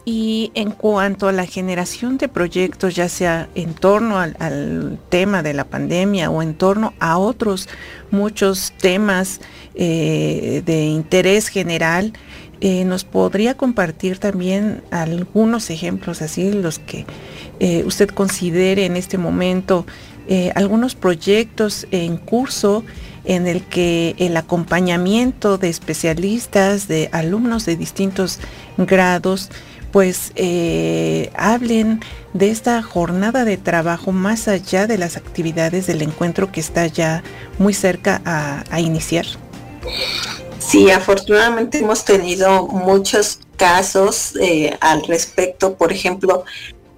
Y 0.05 0.51
en 0.53 0.71
cuanto 0.71 1.29
a 1.29 1.31
la 1.31 1.45
generación 1.45 2.17
de 2.17 2.27
proyectos, 2.27 2.93
ya 2.93 3.07
sea 3.07 3.47
en 3.55 3.73
torno 3.73 4.19
al, 4.19 4.99
tema 5.09 5.43
de 5.43 5.53
la 5.53 5.63
pandemia 5.63 6.29
o 6.29 6.41
en 6.41 6.55
torno 6.55 6.93
a 6.99 7.17
otros 7.17 7.69
muchos 8.11 8.73
temas 8.81 9.39
eh, 9.75 10.61
de 10.65 10.85
interés 10.85 11.47
general, 11.47 12.11
eh, 12.59 12.83
nos 12.83 13.05
podría 13.05 13.55
compartir 13.55 14.17
también 14.17 14.83
algunos 14.91 15.69
ejemplos 15.69 16.21
así, 16.21 16.51
los 16.51 16.79
que 16.79 17.05
eh, 17.59 17.83
usted 17.85 18.09
considere 18.09 18.85
en 18.85 18.97
este 18.97 19.17
momento, 19.17 19.85
algunos 20.55 20.95
proyectos 20.95 21.85
en 21.91 22.15
curso 22.15 22.85
en 23.25 23.45
el 23.45 23.61
que 23.61 24.15
el 24.19 24.37
acompañamiento 24.37 25.57
de 25.57 25.69
especialistas, 25.69 26.87
de 26.87 27.09
alumnos 27.11 27.65
de 27.65 27.75
distintos 27.75 28.39
grados, 28.77 29.49
pues 29.93 30.31
eh, 30.35 31.29
hablen 31.35 32.01
de 32.33 32.49
esta 32.49 32.81
jornada 32.81 33.45
de 33.45 33.57
trabajo 33.57 34.11
más 34.11 34.47
allá 34.47 34.87
de 34.87 34.97
las 34.97 35.17
actividades 35.17 35.85
del 35.85 36.01
encuentro 36.01 36.51
que 36.51 36.59
está 36.61 36.87
ya 36.87 37.23
muy 37.59 37.75
cerca 37.75 38.19
a, 38.25 38.81
iniciar? 38.81 39.27
Sí, 40.57 40.89
afortunadamente 40.89 41.77
hemos 41.77 42.03
tenido 42.03 42.65
muchos 42.67 43.39
casos 43.55 44.33
eh, 44.41 44.75
al 44.81 45.03
respecto. 45.03 45.75
Por 45.75 45.91
ejemplo, 45.91 46.43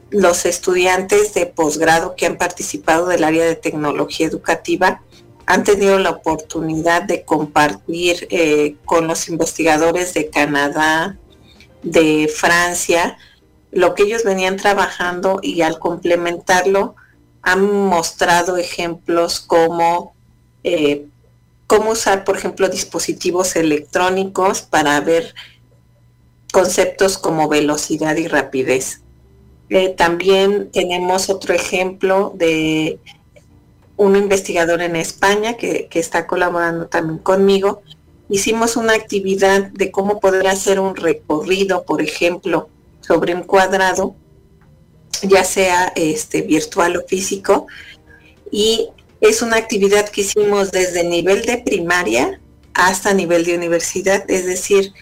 los 0.09 0.45
estudiantes 0.45 1.33
de 1.33 1.47
posgrado 1.47 2.15
que 2.15 2.25
han 2.25 2.37
participado 2.37 3.07
del 3.07 3.25
área 3.25 3.43
de 3.43 3.55
tecnología 3.55 4.25
educativa 4.25 5.01
han 5.45 5.65
tenido 5.65 5.99
la 5.99 6.11
oportunidad 6.11 7.03
de 7.03 7.23
compartir 7.23 8.25
eh, 8.31 8.77
con 8.85 9.05
los 9.05 9.27
investigadores 9.27 10.13
de 10.13 10.29
Canadá, 10.29 11.17
de 11.85 12.27
Francia, 12.27 13.17
lo 13.71 13.93
que 13.93 14.03
ellos 14.03 14.23
venían 14.23 14.57
trabajando 14.57 15.39
y 15.41 15.61
al 15.61 15.79
complementarlo 15.79 16.95
han 17.41 17.71
mostrado 17.71 18.57
ejemplos 18.57 19.39
como 19.39 20.15
eh, 20.63 21.05
cómo 21.67 21.91
usar, 21.91 22.23
por 22.23 22.37
ejemplo, 22.37 22.67
dispositivos 22.69 23.55
electrónicos 23.55 24.61
para 24.61 24.99
ver 24.99 25.33
conceptos 26.51 27.17
como 27.17 27.47
velocidad 27.47 28.15
y 28.15 28.27
rapidez. 28.27 29.01
Eh, 29.69 29.89
también 29.89 30.71
tenemos 30.71 31.29
otro 31.29 31.53
ejemplo 31.53 32.33
de 32.35 32.99
un 33.97 34.15
investigador 34.15 34.81
en 34.81 34.95
España 34.95 35.55
que, 35.55 35.87
que 35.87 35.99
está 35.99 36.27
colaborando 36.27 36.87
también 36.87 37.19
conmigo, 37.19 37.81
hicimos 38.29 38.75
una 38.75 38.93
actividad 38.93 39.63
de 39.71 39.91
cómo 39.91 40.19
poder 40.19 40.47
hacer 40.47 40.79
un 40.79 40.95
recorrido, 40.95 41.83
por 41.83 42.01
ejemplo, 42.01 42.69
sobre 43.01 43.35
un 43.35 43.43
cuadrado, 43.43 44.15
ya 45.21 45.43
sea 45.43 45.91
este 45.95 46.41
virtual 46.41 46.97
o 46.97 47.07
físico, 47.07 47.67
y 48.51 48.89
es 49.21 49.41
una 49.41 49.57
actividad 49.57 50.09
que 50.09 50.21
hicimos 50.21 50.71
desde 50.71 51.03
nivel 51.03 51.43
de 51.43 51.57
primaria 51.57 52.39
hasta 52.73 53.13
nivel 53.13 53.45
de 53.45 53.55
universidad, 53.55 54.29
es 54.29 54.45
decir, 54.45 54.93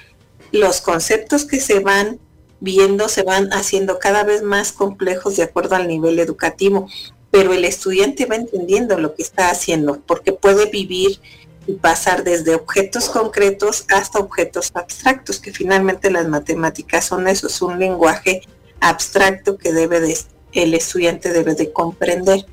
los 0.51 0.81
conceptos 0.81 1.45
que 1.45 1.59
se 1.59 1.79
van 1.79 2.19
viendo 2.59 3.09
se 3.09 3.23
van 3.23 3.51
haciendo 3.51 3.99
cada 3.99 4.23
vez 4.23 4.41
más 4.41 4.71
complejos 4.71 5.35
de 5.35 5.43
acuerdo 5.43 5.75
al 5.75 5.87
nivel 5.87 6.17
educativo, 6.19 6.87
pero 7.29 7.51
el 7.51 7.65
estudiante 7.65 8.25
va 8.25 8.35
entendiendo 8.35 8.97
lo 8.97 9.15
que 9.15 9.23
está 9.23 9.49
haciendo 9.49 10.01
porque 10.07 10.31
puede 10.31 10.67
vivir 10.67 11.19
y 11.67 11.73
pasar 11.73 12.23
desde 12.23 12.55
objetos 12.55 13.09
concretos 13.09 13.85
hasta 13.89 14.19
objetos 14.19 14.71
abstractos, 14.73 15.39
que 15.39 15.51
finalmente 15.51 16.11
las 16.11 16.27
matemáticas 16.27 17.05
son 17.05 17.27
eso, 17.27 17.47
es 17.47 17.61
un 17.61 17.79
lenguaje 17.79 18.41
abstracto 18.79 19.57
que 19.57 19.71
debe 19.71 19.99
de, 20.01 20.17
el 20.53 20.73
estudiante 20.73 21.31
debe 21.31 21.55
de 21.55 21.71
comprender. 21.71 22.45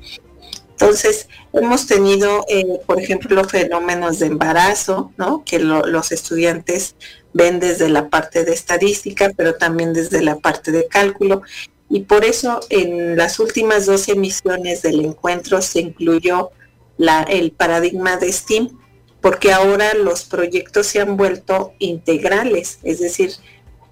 Entonces, 0.71 1.27
hemos 1.53 1.85
tenido, 1.85 2.43
eh, 2.49 2.79
por 2.87 2.99
ejemplo, 2.99 3.43
fenómenos 3.43 4.17
de 4.17 4.25
embarazo, 4.27 5.11
¿no? 5.15 5.43
Que 5.45 5.59
los 5.59 6.11
estudiantes 6.11 6.95
ven 7.33 7.59
desde 7.59 7.87
la 7.87 8.09
parte 8.09 8.43
de 8.43 8.53
estadística, 8.53 9.31
pero 9.37 9.55
también 9.55 9.93
desde 9.93 10.23
la 10.23 10.37
parte 10.37 10.71
de 10.71 10.87
cálculo. 10.87 11.43
Y 11.87 12.01
por 12.01 12.25
eso 12.25 12.61
en 12.69 13.15
las 13.15 13.39
últimas 13.39 13.85
dos 13.85 14.07
emisiones 14.07 14.81
del 14.81 15.05
encuentro 15.05 15.61
se 15.61 15.81
incluyó 15.81 16.49
la, 16.97 17.23
el 17.23 17.51
paradigma 17.51 18.17
de 18.17 18.31
STEAM, 18.31 18.80
porque 19.21 19.53
ahora 19.53 19.93
los 19.93 20.23
proyectos 20.23 20.87
se 20.87 20.99
han 20.99 21.15
vuelto 21.15 21.73
integrales, 21.79 22.79
es 22.83 22.99
decir, 22.99 23.31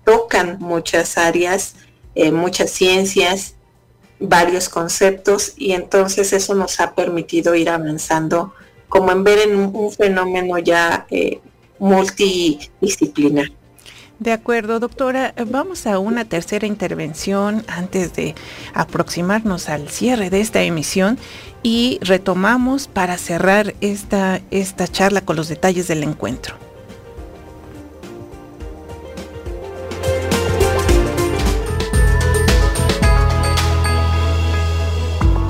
tocan 0.03 0.57
muchas 0.59 1.17
áreas, 1.17 1.75
eh, 2.15 2.31
muchas 2.31 2.71
ciencias, 2.71 3.55
varios 4.19 4.67
conceptos 4.67 5.53
y 5.55 5.73
entonces 5.73 6.33
eso 6.33 6.55
nos 6.55 6.79
ha 6.79 6.93
permitido 6.95 7.55
ir 7.55 7.69
avanzando 7.69 8.53
como 8.89 9.11
en 9.11 9.23
ver 9.23 9.39
en 9.47 9.55
un, 9.55 9.91
fenómeno 9.91 10.57
ya 10.57 11.05
eh, 11.11 11.39
multidisciplinar. 11.77 13.51
De 14.19 14.33
acuerdo, 14.33 14.81
doctora. 14.81 15.33
Vamos 15.47 15.87
a 15.87 15.97
una 15.97 16.25
tercera 16.25 16.67
intervención 16.67 17.63
antes 17.67 18.13
de 18.15 18.35
aproximarnos 18.73 19.69
al 19.69 19.87
cierre 19.87 20.29
de 20.29 20.41
esta 20.41 20.61
emisión 20.61 21.17
y 21.63 21.99
retomamos 22.01 22.89
para 22.89 23.17
cerrar 23.17 23.75
esta, 23.79 24.41
esta 24.51 24.89
charla 24.89 25.21
con 25.21 25.37
los 25.37 25.47
detalles 25.47 25.87
del 25.87 26.03
encuentro. 26.03 26.55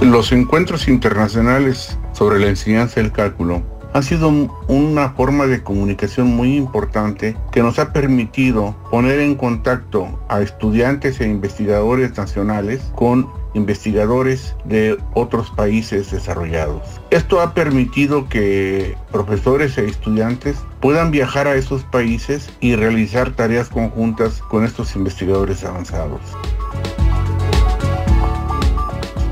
Los 0.02 0.32
encuentros 0.32 0.88
internacionales 0.88 1.98
sobre 2.14 2.40
la 2.40 2.48
enseñanza 2.48 3.02
del 3.02 3.12
cálculo 3.12 3.79
ha 3.94 4.02
sido 4.02 4.30
una 4.68 5.10
forma 5.12 5.48
de 5.48 5.64
comunicación 5.64 6.28
muy 6.36 6.56
importante 6.56 7.36
que 7.52 7.64
nos 7.64 7.80
ha 7.80 7.92
permitido 7.92 8.76
poner 8.92 9.20
en 9.20 9.36
contacto 9.36 10.20
a 10.30 10.42
estudiantes 10.42 11.20
e 11.22 11.28
investigadores 11.28 12.16
nacionales 12.18 12.82
con 12.96 13.28
investigadores 13.54 14.56
de 14.66 14.98
otros 15.16 15.50
países 15.52 16.12
desarrollados. 16.12 16.82
Esto 17.10 17.42
ha 17.42 17.54
permitido 17.54 18.30
que 18.30 18.96
profesores 19.12 19.78
e 19.78 19.86
estudiantes 19.86 20.58
puedan 20.80 21.12
viajar 21.12 21.48
a 21.48 21.56
esos 21.56 21.84
países 21.84 22.50
y 22.60 22.76
realizar 22.76 23.32
tareas 23.32 23.70
conjuntas 23.70 24.42
con 24.44 24.66
estos 24.66 24.96
investigadores 24.96 25.64
avanzados. 25.64 26.22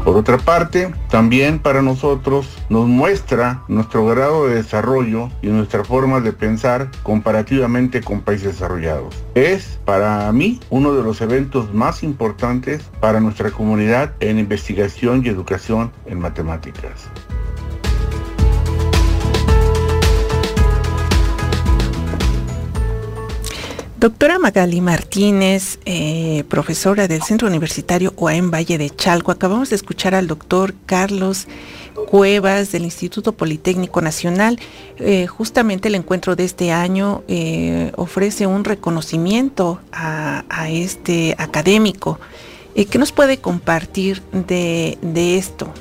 Por 0.08 0.16
otra 0.16 0.38
parte, 0.38 0.94
también 1.10 1.60
para 1.60 1.82
nosotros 1.82 2.48
nos 2.70 2.88
muestra 2.88 3.66
nuestro 3.68 4.06
grado 4.06 4.48
de 4.48 4.56
desarrollo 4.56 5.30
y 5.42 5.48
nuestra 5.48 5.84
forma 5.84 6.22
de 6.22 6.32
pensar 6.32 6.90
comparativamente 7.04 8.00
con 8.00 8.22
países 8.22 8.54
desarrollados. 8.54 9.14
Es 9.36 9.82
para 9.84 10.32
mí 10.32 10.62
uno 10.70 10.94
de 10.94 11.04
los 11.04 11.20
eventos 11.20 11.74
más 11.74 12.04
importantes 12.04 12.84
para 13.02 13.20
nuestra 13.20 13.52
comunidad 13.52 14.14
en 14.22 14.40
investigación 14.40 15.24
y 15.26 15.28
educación 15.28 15.92
en 16.06 16.20
matemáticas. 16.22 17.10
Doctora 24.08 24.40
Magali 24.40 24.80
Martínez, 24.80 25.80
eh, 25.84 26.46
profesora 26.48 27.10
del 27.10 27.24
Centro 27.24 27.50
Universitario 27.50 28.14
OAM 28.16 28.52
Valle 28.52 28.78
de 28.78 28.90
Chalco, 28.90 29.32
acabamos 29.34 29.70
de 29.70 29.76
escuchar 29.76 30.16
al 30.16 30.28
doctor 30.28 30.74
Carlos 30.86 31.46
Cuevas 32.10 32.72
del 32.72 32.84
Instituto 32.84 33.34
Politécnico 33.34 34.00
Nacional. 34.02 34.62
Eh, 34.96 35.28
justamente 35.28 35.90
el 35.90 35.96
encuentro 35.96 36.38
de 36.38 36.46
este 36.46 36.72
año 36.72 37.24
eh, 37.28 37.92
ofrece 37.98 38.48
un 38.48 38.64
reconocimiento 38.64 39.82
a, 39.92 40.70
este 40.70 41.36
académico. 41.38 42.18
¿Qué 42.76 42.98
nos 42.98 43.12
puede 43.12 43.40
compartir 43.40 44.22
de, 44.32 44.98
esto? 45.38 45.74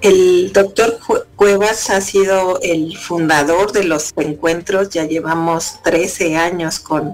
El 0.00 0.52
doctor 0.54 0.98
Cuevas 1.36 1.90
ha 1.90 2.00
sido 2.00 2.58
el 2.62 2.96
fundador 2.96 3.72
de 3.72 3.84
los 3.84 4.12
encuentros, 4.16 4.88
ya 4.88 5.04
llevamos 5.04 5.82
13 5.82 6.36
años 6.36 6.80
con, 6.80 7.12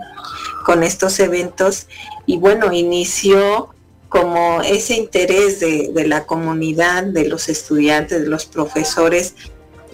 con 0.64 0.85
estos 0.85 1.18
eventos 1.18 1.88
y 2.27 2.38
bueno, 2.38 2.72
inició 2.72 3.70
como 4.09 4.62
ese 4.62 4.94
interés 4.94 5.59
de, 5.59 5.90
de, 5.92 6.07
la 6.07 6.27
comunidad, 6.27 7.03
de 7.03 7.29
los 7.29 7.49
estudiantes, 7.49 8.22
de 8.22 8.29
los 8.29 8.46
profesores, 8.46 9.35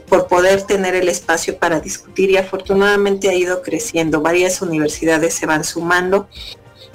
por 0.06 0.26
poder 0.26 0.62
tener 0.62 0.94
el 0.94 1.08
espacio 1.08 1.56
para 1.56 1.80
discutir 1.80 2.30
y 2.30 2.36
afortunadamente 2.36 3.30
ha 3.30 3.34
ido 3.34 3.62
creciendo. 3.62 4.20
Varias 4.20 4.60
universidades 4.60 5.32
se 5.32 5.46
van 5.46 5.64
sumando 5.64 6.28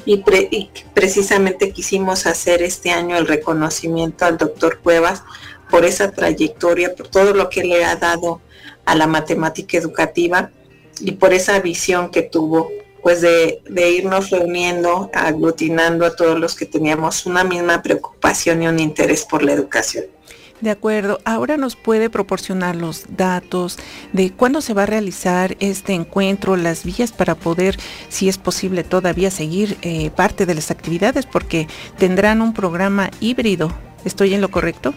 y, 0.07 0.69
precisamente 0.93 1.71
quisimos 1.71 2.25
hacer 2.27 2.61
este 2.61 2.91
año 2.91 3.17
el 3.17 3.27
reconocimiento 3.27 4.25
al 4.25 4.37
doctor 4.37 4.79
Cuevas 4.79 5.23
por 5.69 5.85
esa 5.85 6.11
trayectoria, 6.11 6.95
por 6.95 7.07
todo 7.07 7.33
lo 7.33 7.49
que 7.49 7.63
le 7.63 7.83
ha 7.85 7.95
dado 7.95 8.41
a 8.85 8.95
la 8.95 9.07
matemática 9.07 9.77
educativa 9.77 10.49
y 10.99 11.11
por 11.11 11.33
esa 11.33 11.59
visión 11.59 12.09
que 12.09 12.23
tuvo, 12.23 12.69
pues 13.03 13.21
de, 13.21 13.61
de, 13.69 13.91
irnos 13.91 14.29
reuniendo, 14.29 15.09
aglutinando 15.13 16.05
a 16.05 16.15
todos 16.15 16.39
los 16.39 16.55
que 16.55 16.65
teníamos 16.65 17.25
una 17.25 17.43
misma 17.43 17.81
preocupación 17.81 18.63
y 18.63 18.67
un 18.67 18.79
interés 18.79 19.25
por 19.25 19.43
la 19.43 19.53
educación. 19.53 20.05
De 20.59 20.71
acuerdo, 20.71 21.19
ahora 21.23 21.55
nos 21.55 21.75
puede 21.75 22.09
proporcionar 22.09 22.75
los 22.75 23.05
datos 23.15 23.77
de 24.11 24.31
cuándo 24.31 24.61
se 24.61 24.73
va 24.73 24.83
a 24.83 24.87
realizar 24.87 25.55
este 25.59 25.93
encuentro, 25.93 26.55
las 26.55 26.83
vías 26.83 27.11
para 27.11 27.35
poder, 27.35 27.77
si 28.09 28.27
es 28.27 28.39
posible, 28.39 28.83
todavía 28.83 29.29
seguir 29.29 29.77
eh, 29.83 30.09
parte 30.09 30.47
de 30.47 30.55
las 30.55 30.71
actividades, 30.71 31.27
porque 31.27 31.67
tendrán 31.99 32.41
un 32.41 32.53
programa 32.53 33.11
híbrido. 33.19 33.71
¿Estoy 34.03 34.33
en 34.33 34.41
lo 34.41 34.49
correcto? 34.49 34.95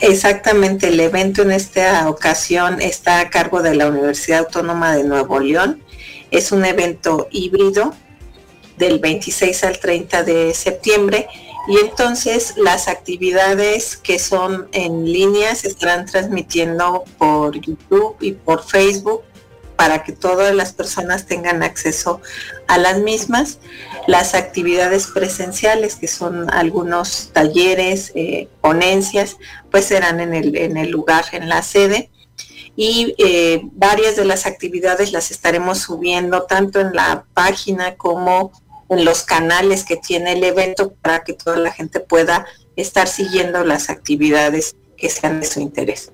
Exactamente, 0.00 0.88
el 0.88 1.00
evento 1.00 1.42
en 1.42 1.50
esta 1.50 2.08
ocasión 2.08 2.80
está 2.80 3.18
a 3.18 3.30
cargo 3.30 3.62
de 3.62 3.74
la 3.74 3.88
Universidad 3.88 4.40
Autónoma 4.40 4.94
de 4.94 5.02
Nuevo 5.02 5.40
León. 5.40 5.82
Es 6.30 6.52
un 6.52 6.64
evento 6.64 7.26
híbrido 7.32 7.94
del 8.76 9.00
26 9.00 9.64
al 9.64 9.78
30 9.80 10.22
de 10.22 10.54
septiembre 10.54 11.26
y 11.66 11.78
entonces 11.78 12.54
las 12.56 12.86
actividades 12.86 13.96
que 13.96 14.20
son 14.20 14.68
en 14.72 15.04
línea 15.04 15.54
se 15.56 15.68
estarán 15.68 16.06
transmitiendo 16.06 17.04
por 17.18 17.60
YouTube 17.60 18.16
y 18.20 18.32
por 18.32 18.64
Facebook 18.64 19.24
para 19.78 20.02
que 20.02 20.10
todas 20.10 20.52
las 20.56 20.72
personas 20.72 21.26
tengan 21.26 21.62
acceso 21.62 22.20
a 22.66 22.78
las 22.78 22.98
mismas. 22.98 23.60
Las 24.08 24.34
actividades 24.34 25.06
presenciales, 25.06 25.94
que 25.94 26.08
son 26.08 26.52
algunos 26.52 27.30
talleres, 27.32 28.10
eh, 28.16 28.48
ponencias, 28.60 29.36
pues 29.70 29.84
serán 29.84 30.18
en 30.18 30.34
el, 30.34 30.90
lugar, 30.90 31.26
en 31.30 31.48
la 31.48 31.62
sede. 31.62 32.10
Y 32.74 33.14
eh, 33.18 33.60
varias 33.74 34.16
de 34.16 34.24
las 34.24 34.46
actividades 34.46 35.12
las 35.12 35.30
estaremos 35.30 35.78
subiendo 35.78 36.42
tanto 36.42 36.80
en 36.80 36.92
la 36.92 37.24
página 37.32 37.94
como 37.94 38.50
en 38.88 39.04
los 39.04 39.22
canales 39.22 39.84
que 39.84 39.96
tiene 39.96 40.32
el 40.32 40.42
evento 40.42 40.92
para 40.94 41.22
que 41.22 41.34
toda 41.34 41.56
la 41.56 41.70
gente 41.70 42.00
pueda 42.00 42.46
estar 42.74 43.06
siguiendo 43.06 43.62
las 43.62 43.90
actividades 43.90 44.74
que 44.96 45.08
sean 45.08 45.38
de 45.38 45.46
su 45.46 45.60
interés. 45.60 46.10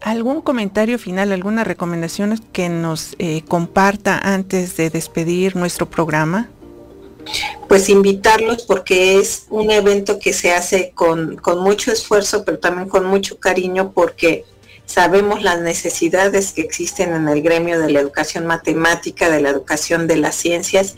¿Algún 0.00 0.40
comentario 0.40 0.98
final, 0.98 1.32
alguna 1.32 1.64
recomendación 1.64 2.38
que 2.52 2.68
nos 2.68 3.16
eh, 3.18 3.42
comparta 3.48 4.18
antes 4.18 4.76
de 4.76 4.90
despedir 4.90 5.56
nuestro 5.56 5.88
programa? 5.88 6.48
Pues 7.68 7.88
invitarlos 7.88 8.62
porque 8.62 9.18
es 9.18 9.46
un 9.50 9.70
evento 9.70 10.18
que 10.18 10.32
se 10.32 10.52
hace 10.52 10.92
con, 10.94 11.36
con 11.36 11.60
mucho 11.60 11.90
esfuerzo, 11.90 12.44
pero 12.44 12.58
también 12.58 12.88
con 12.88 13.04
mucho 13.06 13.38
cariño 13.38 13.92
porque 13.92 14.44
sabemos 14.84 15.42
las 15.42 15.60
necesidades 15.60 16.52
que 16.52 16.60
existen 16.60 17.12
en 17.12 17.28
el 17.28 17.42
gremio 17.42 17.80
de 17.80 17.90
la 17.90 18.00
educación 18.00 18.46
matemática, 18.46 19.28
de 19.28 19.40
la 19.40 19.50
educación 19.50 20.06
de 20.06 20.16
las 20.16 20.36
ciencias, 20.36 20.94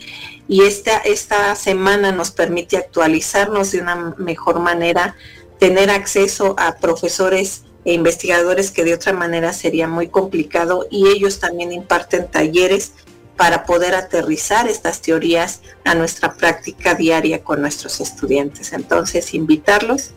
y 0.47 0.63
esta, 0.63 0.97
esta 0.97 1.55
semana 1.55 2.11
nos 2.11 2.31
permite 2.31 2.77
actualizarnos 2.77 3.71
de 3.71 3.81
una 3.81 4.15
mejor 4.17 4.59
manera, 4.59 5.15
tener 5.59 5.89
acceso 5.89 6.55
a 6.57 6.77
profesores 6.77 7.63
investigadores 7.85 8.71
que 8.71 8.83
de 8.83 8.93
otra 8.93 9.13
manera 9.13 9.53
sería 9.53 9.87
muy 9.87 10.07
complicado 10.07 10.87
y 10.91 11.07
ellos 11.07 11.39
también 11.39 11.71
imparten 11.71 12.27
talleres 12.29 12.93
para 13.37 13.63
poder 13.63 13.95
aterrizar 13.95 14.67
estas 14.67 15.01
teorías 15.01 15.61
a 15.85 15.95
nuestra 15.95 16.33
práctica 16.33 16.93
diaria 16.93 17.41
con 17.41 17.61
nuestros 17.61 18.01
estudiantes. 18.01 18.73
Entonces, 18.73 19.33
invitarlos 19.33 20.11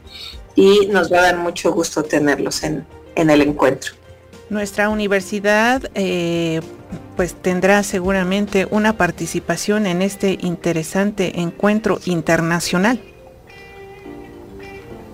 y 0.56 0.88
nos 0.88 1.12
va 1.12 1.18
a 1.18 1.22
dar 1.22 1.36
mucho 1.36 1.72
gusto 1.72 2.02
tenerlos 2.02 2.64
en, 2.64 2.84
en 3.14 3.30
el 3.30 3.42
encuentro. 3.42 3.92
Nuestra 4.50 4.88
universidad 4.88 5.88
eh, 5.94 6.60
pues 7.16 7.34
tendrá 7.34 7.82
seguramente 7.84 8.66
una 8.70 8.96
participación 8.96 9.86
en 9.86 10.02
este 10.02 10.38
interesante 10.42 11.40
encuentro 11.40 12.00
internacional. 12.04 13.00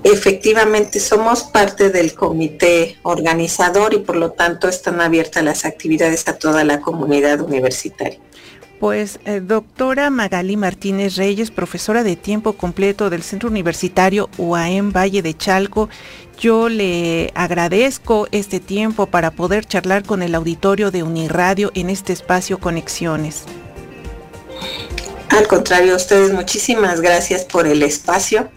Efectivamente, 0.04 1.00
somos 1.00 1.42
parte 1.42 1.90
del 1.90 2.14
comité 2.14 2.96
organizador 3.02 3.94
y 3.94 3.98
por 3.98 4.16
lo 4.16 4.32
tanto 4.32 4.68
están 4.68 5.00
abiertas 5.00 5.42
las 5.42 5.64
actividades 5.64 6.28
a 6.28 6.38
toda 6.38 6.64
la 6.64 6.80
comunidad 6.80 7.40
universitaria. 7.40 8.18
Pues 8.78 9.18
eh, 9.24 9.40
doctora 9.40 10.08
Magali 10.08 10.56
Martínez 10.56 11.16
Reyes, 11.16 11.50
profesora 11.50 12.04
de 12.04 12.14
tiempo 12.14 12.52
completo 12.52 13.10
del 13.10 13.24
Centro 13.24 13.48
Universitario 13.48 14.30
UAM 14.38 14.92
Valle 14.92 15.20
de 15.20 15.36
Chalco, 15.36 15.88
yo 16.38 16.68
le 16.68 17.32
agradezco 17.34 18.28
este 18.30 18.60
tiempo 18.60 19.06
para 19.06 19.32
poder 19.32 19.64
charlar 19.66 20.04
con 20.04 20.22
el 20.22 20.36
auditorio 20.36 20.92
de 20.92 21.02
Uniradio 21.02 21.72
en 21.74 21.90
este 21.90 22.12
espacio 22.12 22.60
Conexiones. 22.60 23.42
Al 25.30 25.48
contrario, 25.48 25.94
a 25.94 25.96
ustedes 25.96 26.32
muchísimas 26.32 27.00
gracias 27.00 27.44
por 27.44 27.66
el 27.66 27.82
espacio 27.82 28.48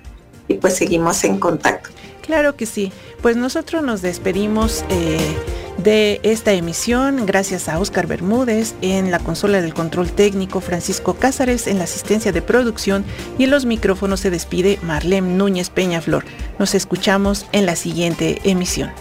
y 0.52 0.54
pues 0.56 0.76
seguimos 0.76 1.24
en 1.24 1.40
contacto. 1.40 1.90
Claro 2.22 2.56
que 2.56 2.66
sí. 2.66 2.92
Pues 3.22 3.36
nosotros 3.36 3.84
nos 3.84 4.02
despedimos. 4.02 4.86
Eh, 4.90 5.36
de 5.78 6.20
esta 6.22 6.52
emisión, 6.54 7.26
gracias 7.26 7.68
a 7.68 7.80
Oscar 7.80 8.06
Bermúdez 8.06 8.76
en 8.82 9.10
la 9.10 9.18
consola 9.18 9.62
del 9.62 9.74
control 9.74 10.12
técnico, 10.12 10.62
Francisco 10.62 11.16
Cázares 11.16 11.66
en 11.66 11.80
la 11.80 11.86
asistencia 11.86 12.32
de 12.32 12.42
producción 12.42 13.04
y 13.40 13.46
en 13.46 13.52
los 13.52 13.66
micrófonos 13.66 14.20
se 14.20 14.30
despide 14.30 14.78
Marlene 14.84 15.36
Núñez 15.36 15.70
Peñaflor. 15.72 16.24
Nos 16.60 16.76
escuchamos 16.76 17.48
en 17.52 17.66
la 17.66 17.76
siguiente 17.76 18.42
emisión. 18.44 18.92